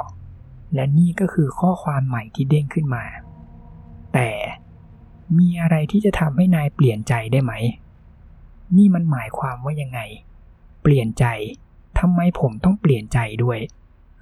[0.74, 3.04] และนี่ก็คือข้อความใหม่ที่เด้งขึ้นมา
[4.14, 4.30] แต่
[5.38, 7.54] มีอะไรที่จะทำให้นายเปลี่ยนใจได้ไหม
[8.78, 10.00] นี่มันหมายความว่ายังไง
[10.82, 11.26] เปลี่ยนใจ
[12.00, 13.60] ทำไมผมต้องเปลี่ยนใจด้วย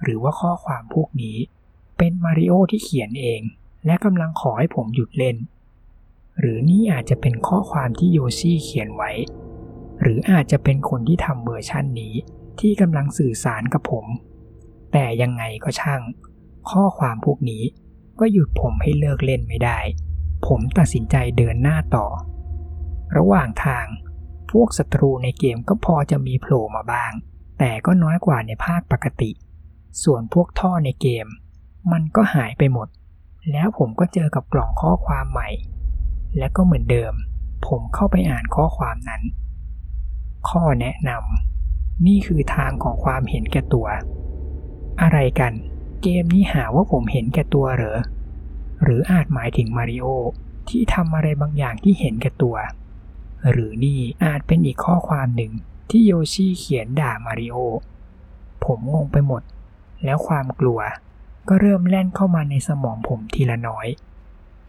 [0.02, 1.36] หรือว่าข้อความพวกนี้
[1.98, 3.40] เป็นมาริโอที่เขียนเอง
[3.86, 5.36] และกำลังขอให้ผมหยุดเล่น
[6.38, 9.10] หรือนี่อาจจะเป็นข้อความที่โยชิเขียนไว้
[10.00, 12.14] หรืออาจจะเป็นคนที่ทำเวอร์ชันนี้
[12.60, 14.06] ที่กำลังสื่อสารกับผม
[14.92, 16.00] แต่ยังไงก็ช่าง
[16.70, 17.62] ข้อความพวกนี้
[18.20, 19.78] ก็หยุดผมให้เลิกเล่นไม่ได้
[20.46, 22.06] ผมตัดสินใจเดินหน้าต่อ
[23.16, 23.86] ระหว่างทาง
[24.50, 27.12] พวกศัตรูในเกมก็พอจะมีโผล่มาบ้าง
[27.58, 29.30] แต่ก็น้อยกว่าในภาคปกติ
[30.02, 31.26] ส่วนพวกท่อในเกม
[31.92, 32.88] มันก็หายไปหมด
[33.50, 35.48] แล้วผมก็เจอกับกล่องข้อความใหม่
[36.38, 37.12] และก็เหมือนเดิม
[37.66, 39.22] ผมเข้าไปอ่านข้อความนั้น
[40.48, 43.86] ข้อแนะนำนี่คือทางของความเห็นแก่ตัว
[45.02, 45.52] อะไรกัน
[46.02, 47.98] เกมนี้หาว่าผมเห็นแก่ตัวเหรอ
[48.82, 50.06] หรืออาจหมายถึงมาริโอ
[50.68, 52.56] ที่ทำอะไรบางอย่างที่เห็นแก่ตัว
[53.50, 55.52] หรือนี่อาจเป็นอีกข้อความหนึ่ง
[55.90, 57.56] ที่โยชิเขียนด่ามาริโอ
[58.64, 59.42] ผมงงไปหมด
[60.04, 60.80] แล้วความกลัว
[61.48, 63.86] ก็เริ่มแล่นเข้ามาในสมองผมทีละน้อย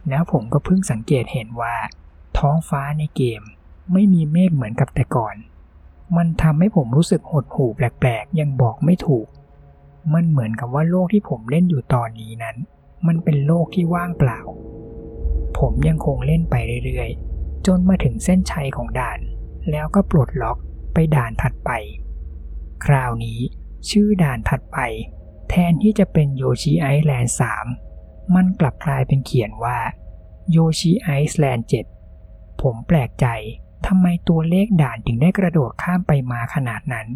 [0.09, 1.75] แล้วผมก็เพิ่งสังเกตเห็นว่า
[2.37, 3.41] ท้องฟ้าในเกม
[3.93, 5.35] ไม่มีเมฆเหมือนกับแต่ก่อน
[6.17, 9.27] มันทำให้ผมรู้สึกหดหู่แปลกๆ ยังบอกไม่ถูก
[10.13, 12.57] มันเหมือนกับว่าโลกที่ผมเล่นอยู่ตอนนี้นั้น
[13.07, 14.39] มันเป็นโลกที่ว่างเปล่า
[15.59, 19.19] ผมยังคงเล่นไปเรื่อยๆ จนมาถึงเส้นชัยของด่าน
[19.71, 20.57] แล้วก็ปลดล็อก
[20.93, 21.71] ไปด่านถัดไป
[22.85, 23.39] คราวนี้
[23.89, 24.79] ชื่อด่านถัดไป
[25.49, 27.35] แทนที่จะเป็น Yoshi's Island
[27.83, 29.77] 3มันกลับกลายเป็นเขียนว่า
[30.51, 31.67] Yoshi's Island
[32.13, 33.27] 7ผมแปลกใจ
[33.87, 37.07] ทำไมตัวเลขด่านถึงได้กระโดดข้ามไปมาขนาดนั้น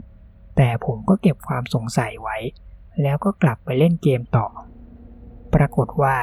[0.56, 2.38] แต่ผมก็เก็บความสงสัยไว้
[3.02, 4.48] แล้วก็กลับไปเล่นเกมต่อ
[5.54, 6.18] ปรากฏว่า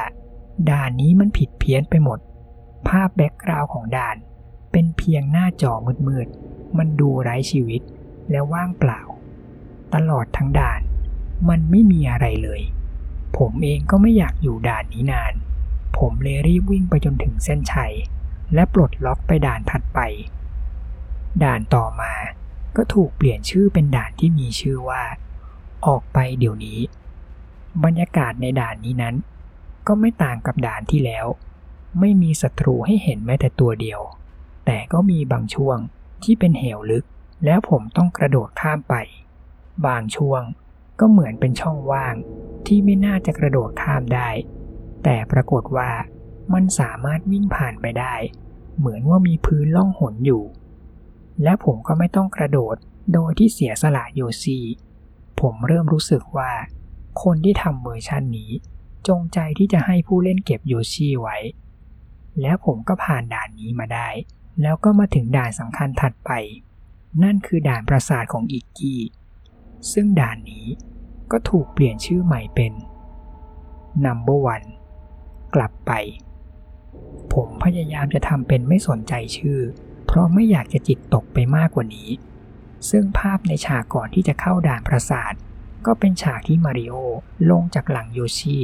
[0.69, 2.19] ด่านนี้มันผิดเพี้ยนไปหมด
[2.87, 4.15] ภาพ background ของด่าน
[4.71, 5.73] เป็นเพียงหน้าจอ
[6.07, 7.81] มืดๆ มันดูไร้ชีวิต
[8.31, 9.01] และว่างเปล่า
[9.93, 10.81] ตลอดทั้งด่าน
[11.49, 12.61] มันไม่มีอะไรเลย
[13.37, 15.33] ผมเองก็ไม่อยากอยู่ด่านนี้นาน
[15.97, 17.93] ผมเลยรีบวิ่งไปจนถึงเส้นชัย
[18.53, 19.99] และปลดล็อกไปด่านถัดไป
[21.43, 22.13] ด่านต่อมา
[22.75, 25.03] ก็ถูกเปลี่ยนชื่อเป็นด่านที่มีชื่อว่า
[25.85, 26.79] ออกไปเดี๋ยวนี้
[27.83, 29.15] บรรยากาศในด่านนี้นั้น
[29.87, 31.27] ก็ไม่ต่างกับด่านที่แล้ว
[31.99, 34.01] ไม่มีศัตรูให้เห็นแม้แต่ตัวเดียว
[34.65, 35.77] แต่ก็มีบางช่วง
[36.23, 37.05] ที่เป็นเหวลึก
[37.45, 38.95] แล้วผมต้องกระโดดข้ามไป
[39.87, 40.41] บางช่วง
[40.99, 42.15] ก็เหมือนเป็นช่องว่าง
[42.67, 44.29] ที่ไม่น่าจะกระโดดข้ามได้
[45.03, 45.91] แต่ปรากฏว่า
[46.53, 48.15] มันสามารถวิ่งผ่านไปได้
[48.77, 50.43] เหมือนว่ามีพื้นล่องหนอยู่
[51.43, 52.75] และผมก็ไม่ต้องกระโดด
[53.13, 54.59] โดยที่เสียสละโยซี
[55.41, 56.51] ผมเริ่มรู้สึกว่า
[57.23, 58.51] คนที่ทำเวอร์ชันนี้
[59.07, 61.37] จงใจที่จะให้ผู้เล่นเก็บโยชิไว้
[62.41, 64.07] แล้วผมก็ผ่านด่านนี้มาได้
[64.61, 66.31] แล้วก็มาถึงด่านสำคัญถัดไป
[67.23, 69.01] นั่นคือด่านปราสาทของอิกกี้
[69.91, 70.67] ซึ่งด่านนี้
[71.31, 72.73] ก็ถูกเปลี่ยนชื่อใหม่เป็น
[74.05, 74.67] Number One
[75.55, 75.91] กลับไป
[77.33, 79.59] ผมพยายามจะทำเป็นไม่สนใจชื่อ
[80.05, 82.09] เพราะไม่อยากจะจิตตกไปมากกว่านี้
[82.89, 85.33] ซึ่งภาพในฉากก่อนที่จะเข้าด่านปราสาท
[85.85, 86.95] ก็เป็นฉากที่มาริโอ
[87.49, 88.59] ลงจากหลังโยชิ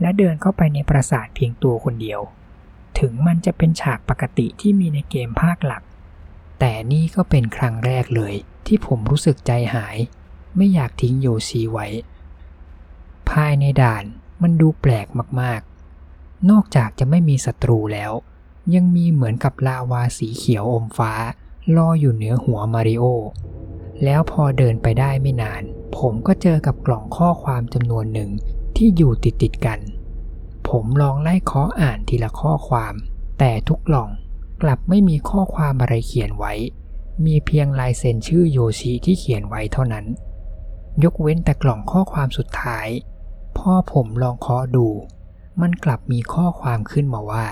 [0.00, 2.20] และเดินเข้าไปในปราสาทเพียงตัวคนเดียว
[2.98, 5.82] ถึงมันจะเป็นฉากปกติที่มีในเกมภาคหลัก
[6.60, 8.34] แต่นี่ก็เป็นครั้งแรกเลย
[8.66, 9.96] ที่ผมรู้สึกใจหาย
[10.56, 11.86] ไม่อยากทิ้งโยชิไว้
[13.30, 14.04] ภายในด่าน
[14.42, 15.06] มันดูแปลก
[15.40, 18.12] มากๆ นอกจากจะไม่มีศัตรูแล้ว
[18.74, 21.12] ยังมีเหมือนกับลาวาสีเขียวอมฟ้า
[21.76, 23.04] ลอยอยู่เหนือหัวมาริโอ
[24.04, 25.62] แล้วพอเดินไปได้ไม่นาน
[25.96, 28.30] ผมก็เจอกับกล่องข้อความจำนวนหนึ่ง
[28.76, 29.80] ที่อยู่ติดติดกัน
[30.68, 32.94] ผมลองไล่เคาะอ่านทีละข้อความ
[33.38, 34.08] แต่ทุกกล่อง
[34.62, 36.54] กลับไม่มีข้อความอะไรเขียนไว้
[37.26, 40.06] มีเพียงลายเซ็นชื่อโยชิที่เขียนไว้เท่านั้น
[41.04, 42.88] ยกเว้นแต่กล่องข้อความสุดท้าย
[43.58, 44.86] พ่อผมลองเคาะดู
[45.60, 47.46] มันกลับมีข้อความขึ้นมาว่า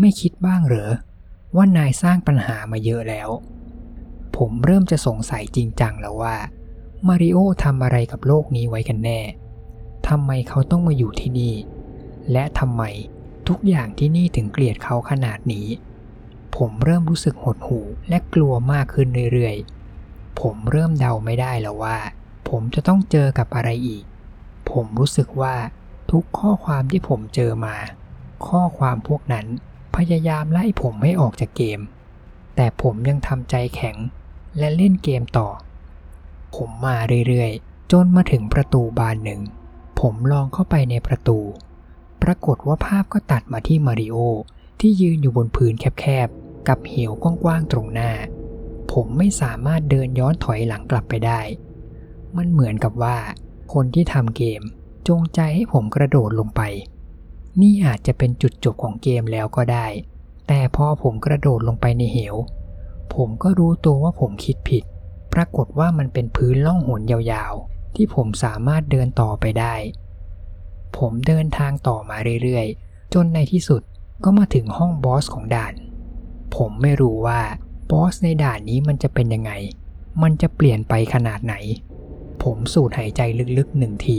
[0.00, 0.90] ไม่คิดบ้างเหรอ
[1.56, 3.28] ว่านายสร้างปัญหามาเยอะแล้ว
[4.36, 6.36] ผมเริ่มจะสงสัยจริงจังแล้วว่า
[7.06, 9.20] มาริโอทำอะไรกับโลกนี้ไว้กันแน่
[10.08, 11.54] ทำไมเขาต้องมาอยู่ที่นี่
[12.32, 12.82] และทำไม
[13.48, 15.66] ทุกอย่างที่นี่ถึงเกลียดเขาขนาดนี้
[16.56, 21.98] ผมเริ่มรู้สึกหดหู่และกลัวมากขึ้นเรื่อยๆ ผมเริ่มเดาไม่ได้แล้วว่า
[22.48, 24.04] ผมจะต้องเจอกับอะไรอีก
[24.70, 25.54] ผมรู้สึกว่า
[26.10, 27.76] ทุกข้อความที่ผมเจอมา
[28.46, 29.46] ข้อความพวกนั้น
[29.96, 31.80] พยายามไล่ผมให้ออกจากเกม
[32.56, 33.96] แต่ผมยังทำใจแข็ง
[34.58, 35.48] และเล่นเกมต่อ
[36.56, 36.96] ผมมา
[37.28, 39.40] เรื่อยๆ จนมาถึงประตูบานหนึ่ง
[40.00, 41.38] ผมลองเข้าไปในประตู
[42.22, 44.16] ปรากฏว่าภาพก็ตัดมาที่มาริโอ
[44.80, 48.10] ที่ยืนอยู่บนพื้นแคบๆ กับเหวกว้างๆตรงหน้า
[48.92, 51.40] ผมไม่สามารถเดินย้อนถอยหลังกลับไปได้
[52.36, 53.16] มันเหมือนกับว่า
[53.72, 54.62] คนที่ทำเกม
[55.08, 56.62] จงใจให้ผมกระโดดลงไป
[57.60, 59.86] นี่อาจจะเป็นจุดจบของเกมแล้วก็ได้
[60.48, 62.34] แต่พอผมกระโดดลงไปในเหว
[63.14, 64.84] ผมก็รู้ตัวว่าผมคิดผิด
[65.34, 69.74] ปรากฏว่ามันเป็นพื้นล่องหนยาวๆ ที่ผมสามารถเดินต่อไปได้
[70.96, 73.82] ผมเดินทางต่อมาเรื่อยๆ จนในที่สุด
[74.24, 75.74] ก็มาถึงห้องบอสของด่าน
[76.56, 77.40] ผมไม่รู้ว่า
[77.90, 79.52] บอสในด่านนี้มันจะเป็นยังไง
[80.22, 81.54] มันจะเปลี่ยนไปขนาดไหน
[82.42, 83.20] ผมสูดหายใจ
[83.58, 84.18] ลึกๆหนึ่งที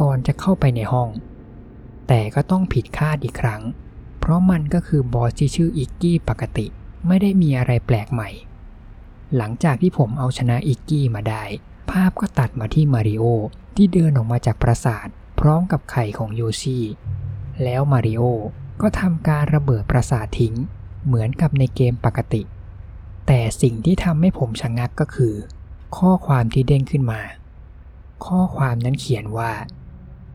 [0.00, 1.08] ก่อนจะเข้าไปในห้อง
[2.08, 3.62] แต่ก็ต้องผิดคาดอีกครั้ง
[4.20, 6.66] เพราะมันก็คือบอสที่ชื่ออิกกี้ปกติ
[7.06, 8.30] ไม่ได้มีอะไรแปลกใหม่
[9.36, 11.44] หลังจากที่ผมเอาชนะอิกกี้มาได้
[11.90, 13.24] ภาพก็ตัดมาที่มาริโอ
[13.76, 15.06] ที่เดินออกมาจากปราสาท
[15.40, 16.78] พร้อมกับไข่ของโยชิ
[17.62, 18.22] แล้วมาริโอ
[18.82, 20.54] ก็ทำการระเบิดปราสาททิ้ง
[21.06, 22.42] เหมือนกับในเกมปกติ
[23.26, 25.34] แต่สิ่งที่ทำให้ผมชะงงักก็คือ
[25.96, 27.20] ข้อความที่เด้งขึ้นมา
[28.26, 29.52] ข้อความนั้นเขียนว่า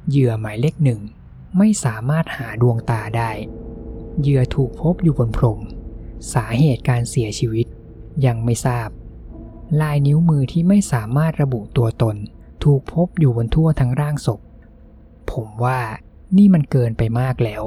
[0.10, 1.00] เหยื่อหมายเลขหนึ่ง
[1.58, 3.32] ไม่สามารถหาดวงตาได้
[4.20, 5.60] เหยื่อถูกพบอยู่บนพรม
[6.34, 7.66] สาเหตุการเสียชีวิต
[8.26, 8.90] ยังไม่ทราบ
[9.82, 12.16] ลายนิ้วมือที่ไม่สามารถระบุตัวตน
[12.64, 14.40] ถูกพบอยู่บนทั่วทั้งร่างศพ
[15.32, 15.80] ผมว่า
[16.38, 17.64] นี่มันเกินไปมากแล้ว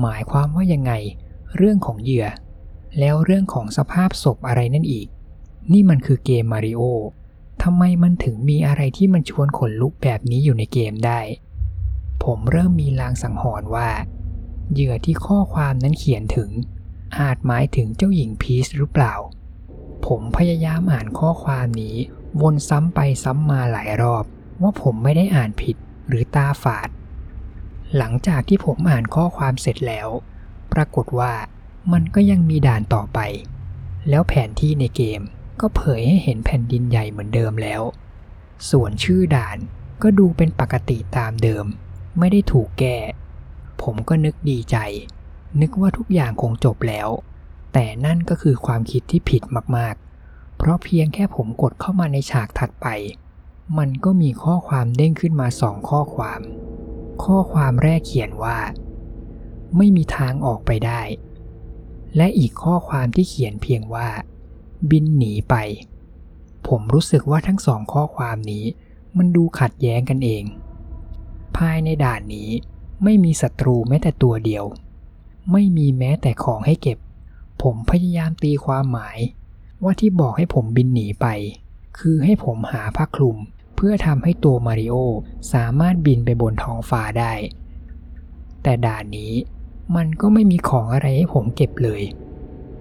[0.00, 0.92] หมายความว่ายังไง
[1.56, 2.26] เรื่องของเหยื่อ
[2.98, 5.06] แล้วเรื่องของสภาพศพอะไรนั่นอีก
[5.72, 6.82] นี่มันคือเกมมาริโอ
[7.62, 11.20] ทำไมมันถึงมีอะไรที่มันชวนขนลุกแบบนี้อยู่ในเกมได้
[12.24, 13.90] ผมเริ่มมีลางสังหรณ์ว่า
[14.72, 16.50] เหยื่อที่ข้อความนั้นเขียนถึง
[17.18, 19.14] อาจหมายถึงเจ้าหญิงพีชหรือเปล่า
[20.06, 21.96] ผมพยายามอ่านข้อความนี้
[22.42, 24.24] วนซ้ำไปซ้ำมาหลายรอบ
[24.62, 25.76] ว่าผมไม่ได้อ่านผิด
[26.08, 26.88] หรือตาฝาด
[27.96, 30.08] หลังจากที่ผมอ่านข้อความเสร็จแล้ว
[30.72, 31.32] ปรากฏว่า
[31.92, 33.18] มันก็ยังมีด่านต่อไป
[34.08, 35.20] แล้วแผนที่ในเกม
[35.60, 37.82] ก็เผยให้เห็นแผ่นดินใหญ่เหมือนเดิมแล้ว
[38.70, 39.58] ส่วนชื่อด่าน
[40.02, 41.66] ก็ดูเป็นปกติตามเดิม
[42.20, 42.98] ไม่ได้ถูกแก้
[43.82, 44.76] ผมก็นึกดีใจ
[45.60, 47.08] นึกว่าทุกอย่างคงจบแล้ว
[47.72, 49.42] แต่นั่นก็คือความคิดที่ผิด
[49.76, 52.86] มากๆ เพราะเพียงแค่ผมกดเข้ามาในฉากถัดไป
[53.78, 56.40] มันก็มีข้อความเด้งขึ้นมาสองข้อความ
[57.24, 58.58] ข้อความแรกเขียนว่า
[59.76, 61.02] ไม่มีทางออกไปได้
[62.16, 64.08] และอีกข้อความที่เขียนเพียงว่า
[64.90, 65.54] บินหนีไป
[66.66, 68.64] ผมรู้สึกว่าทั้งสองข้อความนี้
[69.16, 70.44] มันดูขัดแย้งกันเอง
[71.56, 72.50] ภายในด่านนี้
[73.04, 74.64] ไม่มีศัตรูแม้แต่ตัวเดียว
[75.52, 76.98] ไม่มีแม้แต่ของให้เก็บ
[77.62, 79.18] ผมพยายามตีความหมาย
[79.82, 81.26] ว่าที่บอกให้ผมบินหนีไป
[81.98, 83.36] คือให้ผมหาผ้าคลุม
[83.76, 84.94] เพื่อทำให้ตัวมาริโอ
[85.52, 87.32] สามารถบินไปบนท้องฟ้าได้
[88.62, 89.32] แต่ด่านนี้
[89.96, 92.02] มันก็ไม่มีของอะไรให้ผมเก็บเลย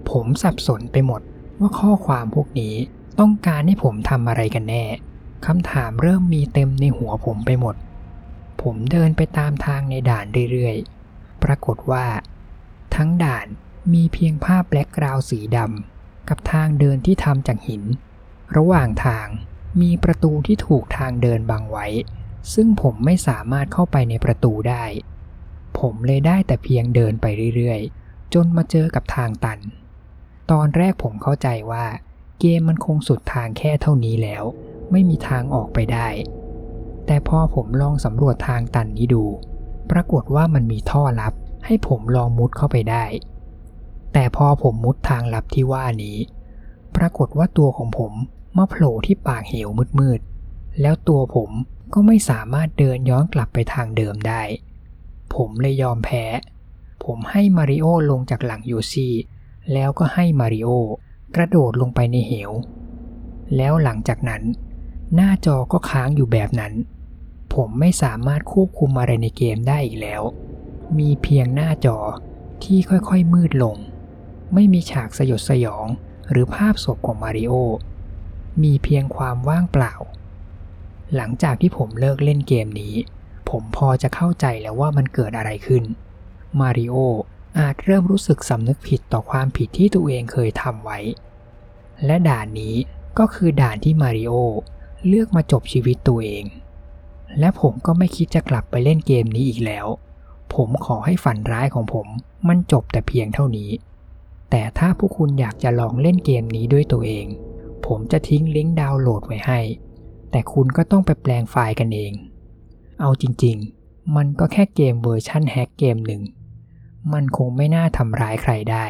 [0.10, 1.22] ผมสับสนไปหมด
[1.60, 2.76] ว่าข้อความพวกนี้
[3.20, 4.84] ต้องการให้ผมทำอะไรกันแน่
[5.46, 7.76] คำถามเริ่มมีเต็มในหัวผมไปหมด
[8.62, 12.06] ผมเดินไปตามทางในด่านเรื่อยๆ ปรากฏว่า
[12.96, 13.48] ทั้งด่าน
[13.94, 17.84] มีเพียงภาพแบล็กกราวสีดำกับทางเดินที่ทำจากหิน
[18.58, 19.28] ระหว่างทาง
[19.82, 21.88] มีประตูที่ถูกทางเดินบังไว้
[22.54, 24.86] ซึ่งผมไม่สามารถเข้าไปในประตูได้
[25.80, 29.60] ผมเลยได้แต่เพียงเดินไปเรื่อยๆ จนมาเจอกับทางตัน
[30.52, 31.86] ตอนแรกผมเข้าใจว่า
[32.40, 34.44] เกมมันคงสุดทางแค่เท่านี้แล้ว
[34.92, 36.08] ไม่มีทางออกไปได้
[37.12, 39.24] แต่พอผมลองสำรวจทางตันนี้ดู
[39.92, 41.34] ปรากฏว่ามันมีท่อลับ
[41.66, 43.06] ให้ผมลองมุดเข้าไปได้
[44.14, 46.18] แต่พอผมมุดทางลับที่ว่านี้
[46.96, 48.14] ปรากฏว่าตัวของผม
[48.58, 51.50] มาโผล่ที่ปากเหวมืดๆ แล้วตัวผม
[51.94, 54.42] ก็ไม่สามารถเดินย้อนกลับไปทางเดิมได้
[55.36, 56.26] ผมเลยยอมแพ้
[57.04, 59.14] ผมให้มาริโอลงจากหลังยูซี่
[59.74, 60.70] แล้วก็ให้มาริโอ
[61.36, 62.52] กระโดดลงไปในเหว
[63.56, 64.44] แล้วหลังจากนั้น
[65.16, 66.74] หน้าจอก็ค้างอยู่แบบนั้น
[67.54, 70.24] ผมไม่สามารถควบคุมอะไรในเกมได้อีกแล้ว
[70.98, 71.98] มีเพียงหน้าจอ
[72.64, 73.78] ที่ค่อยๆมืดลง
[74.54, 75.88] ไม่มีฉากสยดสยอง
[76.30, 77.54] หรือภาพศพของมาริโอ
[78.64, 79.94] มีเพียงความว่างเปล่า
[81.16, 82.96] หลังจากที่ผมเลิกเล่นเกมนี้
[83.50, 85.84] ผมพอจะเข้าใจแล้วว่ามันเกิดอะไรขึ้น
[86.60, 86.96] มาริโอ
[87.60, 91.00] อาจเริ่มรู้สึกสำนึกผิดต่อความผิดที่ตัวเองเคยทำไว้
[92.06, 92.76] และด่านนี้
[93.20, 94.34] ก็คือด่านที่มาริโอ
[95.08, 96.46] เลือกมาจบชีวิตตัวเอง
[97.40, 99.88] และผมก็ไม่คิดจะกลับไปเล่นเกมนี้อีกแล้ว
[100.54, 102.08] ผมขอให้ฝันร้ายของผม
[102.48, 103.70] มันจบแต่เพียงเท่านี้
[104.50, 107.26] แต่ถ้าพวกคุณอยากจะลองเล่นเกมนี้ด้วยตัวเอง
[107.86, 109.60] ผมจะทิ้งลิงก์ดาวน์โหลดไว้ให้
[110.32, 112.14] แต่คุณก็ต้องไปแปลงไฟล์กันเอง
[113.00, 116.22] เอาจริงๆ มันก็แค่เกมเวอร์ชั่นแฮกเกมหนึ่ง
[117.14, 118.86] มันคงไม่น่าทำร้ายใครได้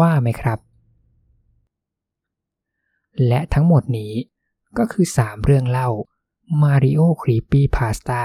[0.00, 0.58] ว่าไหมครับ
[3.26, 4.12] และทั้งหมดนี้
[4.78, 5.88] ก็คือ 3 เรื่องเล่า
[6.62, 8.22] Mario Creepypasta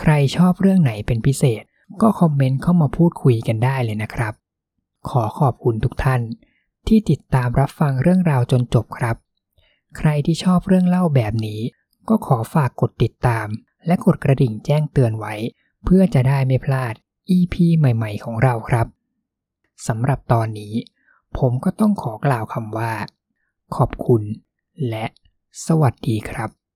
[0.00, 1.62] ใครชอบเรื่องไหนเป็นพิเศษ
[2.02, 4.34] ก็คอมเมนต์เข้ามาพูดคุยกันได้เลยนะครับ
[5.08, 6.22] ขอขอบคุณทุกท่าน
[6.88, 9.16] ที่ติดตามรับฟังเรื่องราวจนจบครับ
[9.96, 11.60] ใครที่ชอบเรื่องเล่าแบบนี้
[12.08, 13.46] ก็ขอฝากกดติดตาม
[13.86, 15.34] และกดกระดิ่งแจ้งเตือนไว้
[15.84, 16.94] เพื่อจะได้ไม่พลาด
[17.36, 18.86] EP ใหม่ๆ ของเราครับ
[19.86, 20.74] สำหรับตอนนี้
[21.38, 22.92] ผมก็ต้องขอกล่าวคำว่า
[23.76, 24.22] ขอบคุณ
[24.88, 25.04] และ
[25.66, 26.63] สวัสดีครับ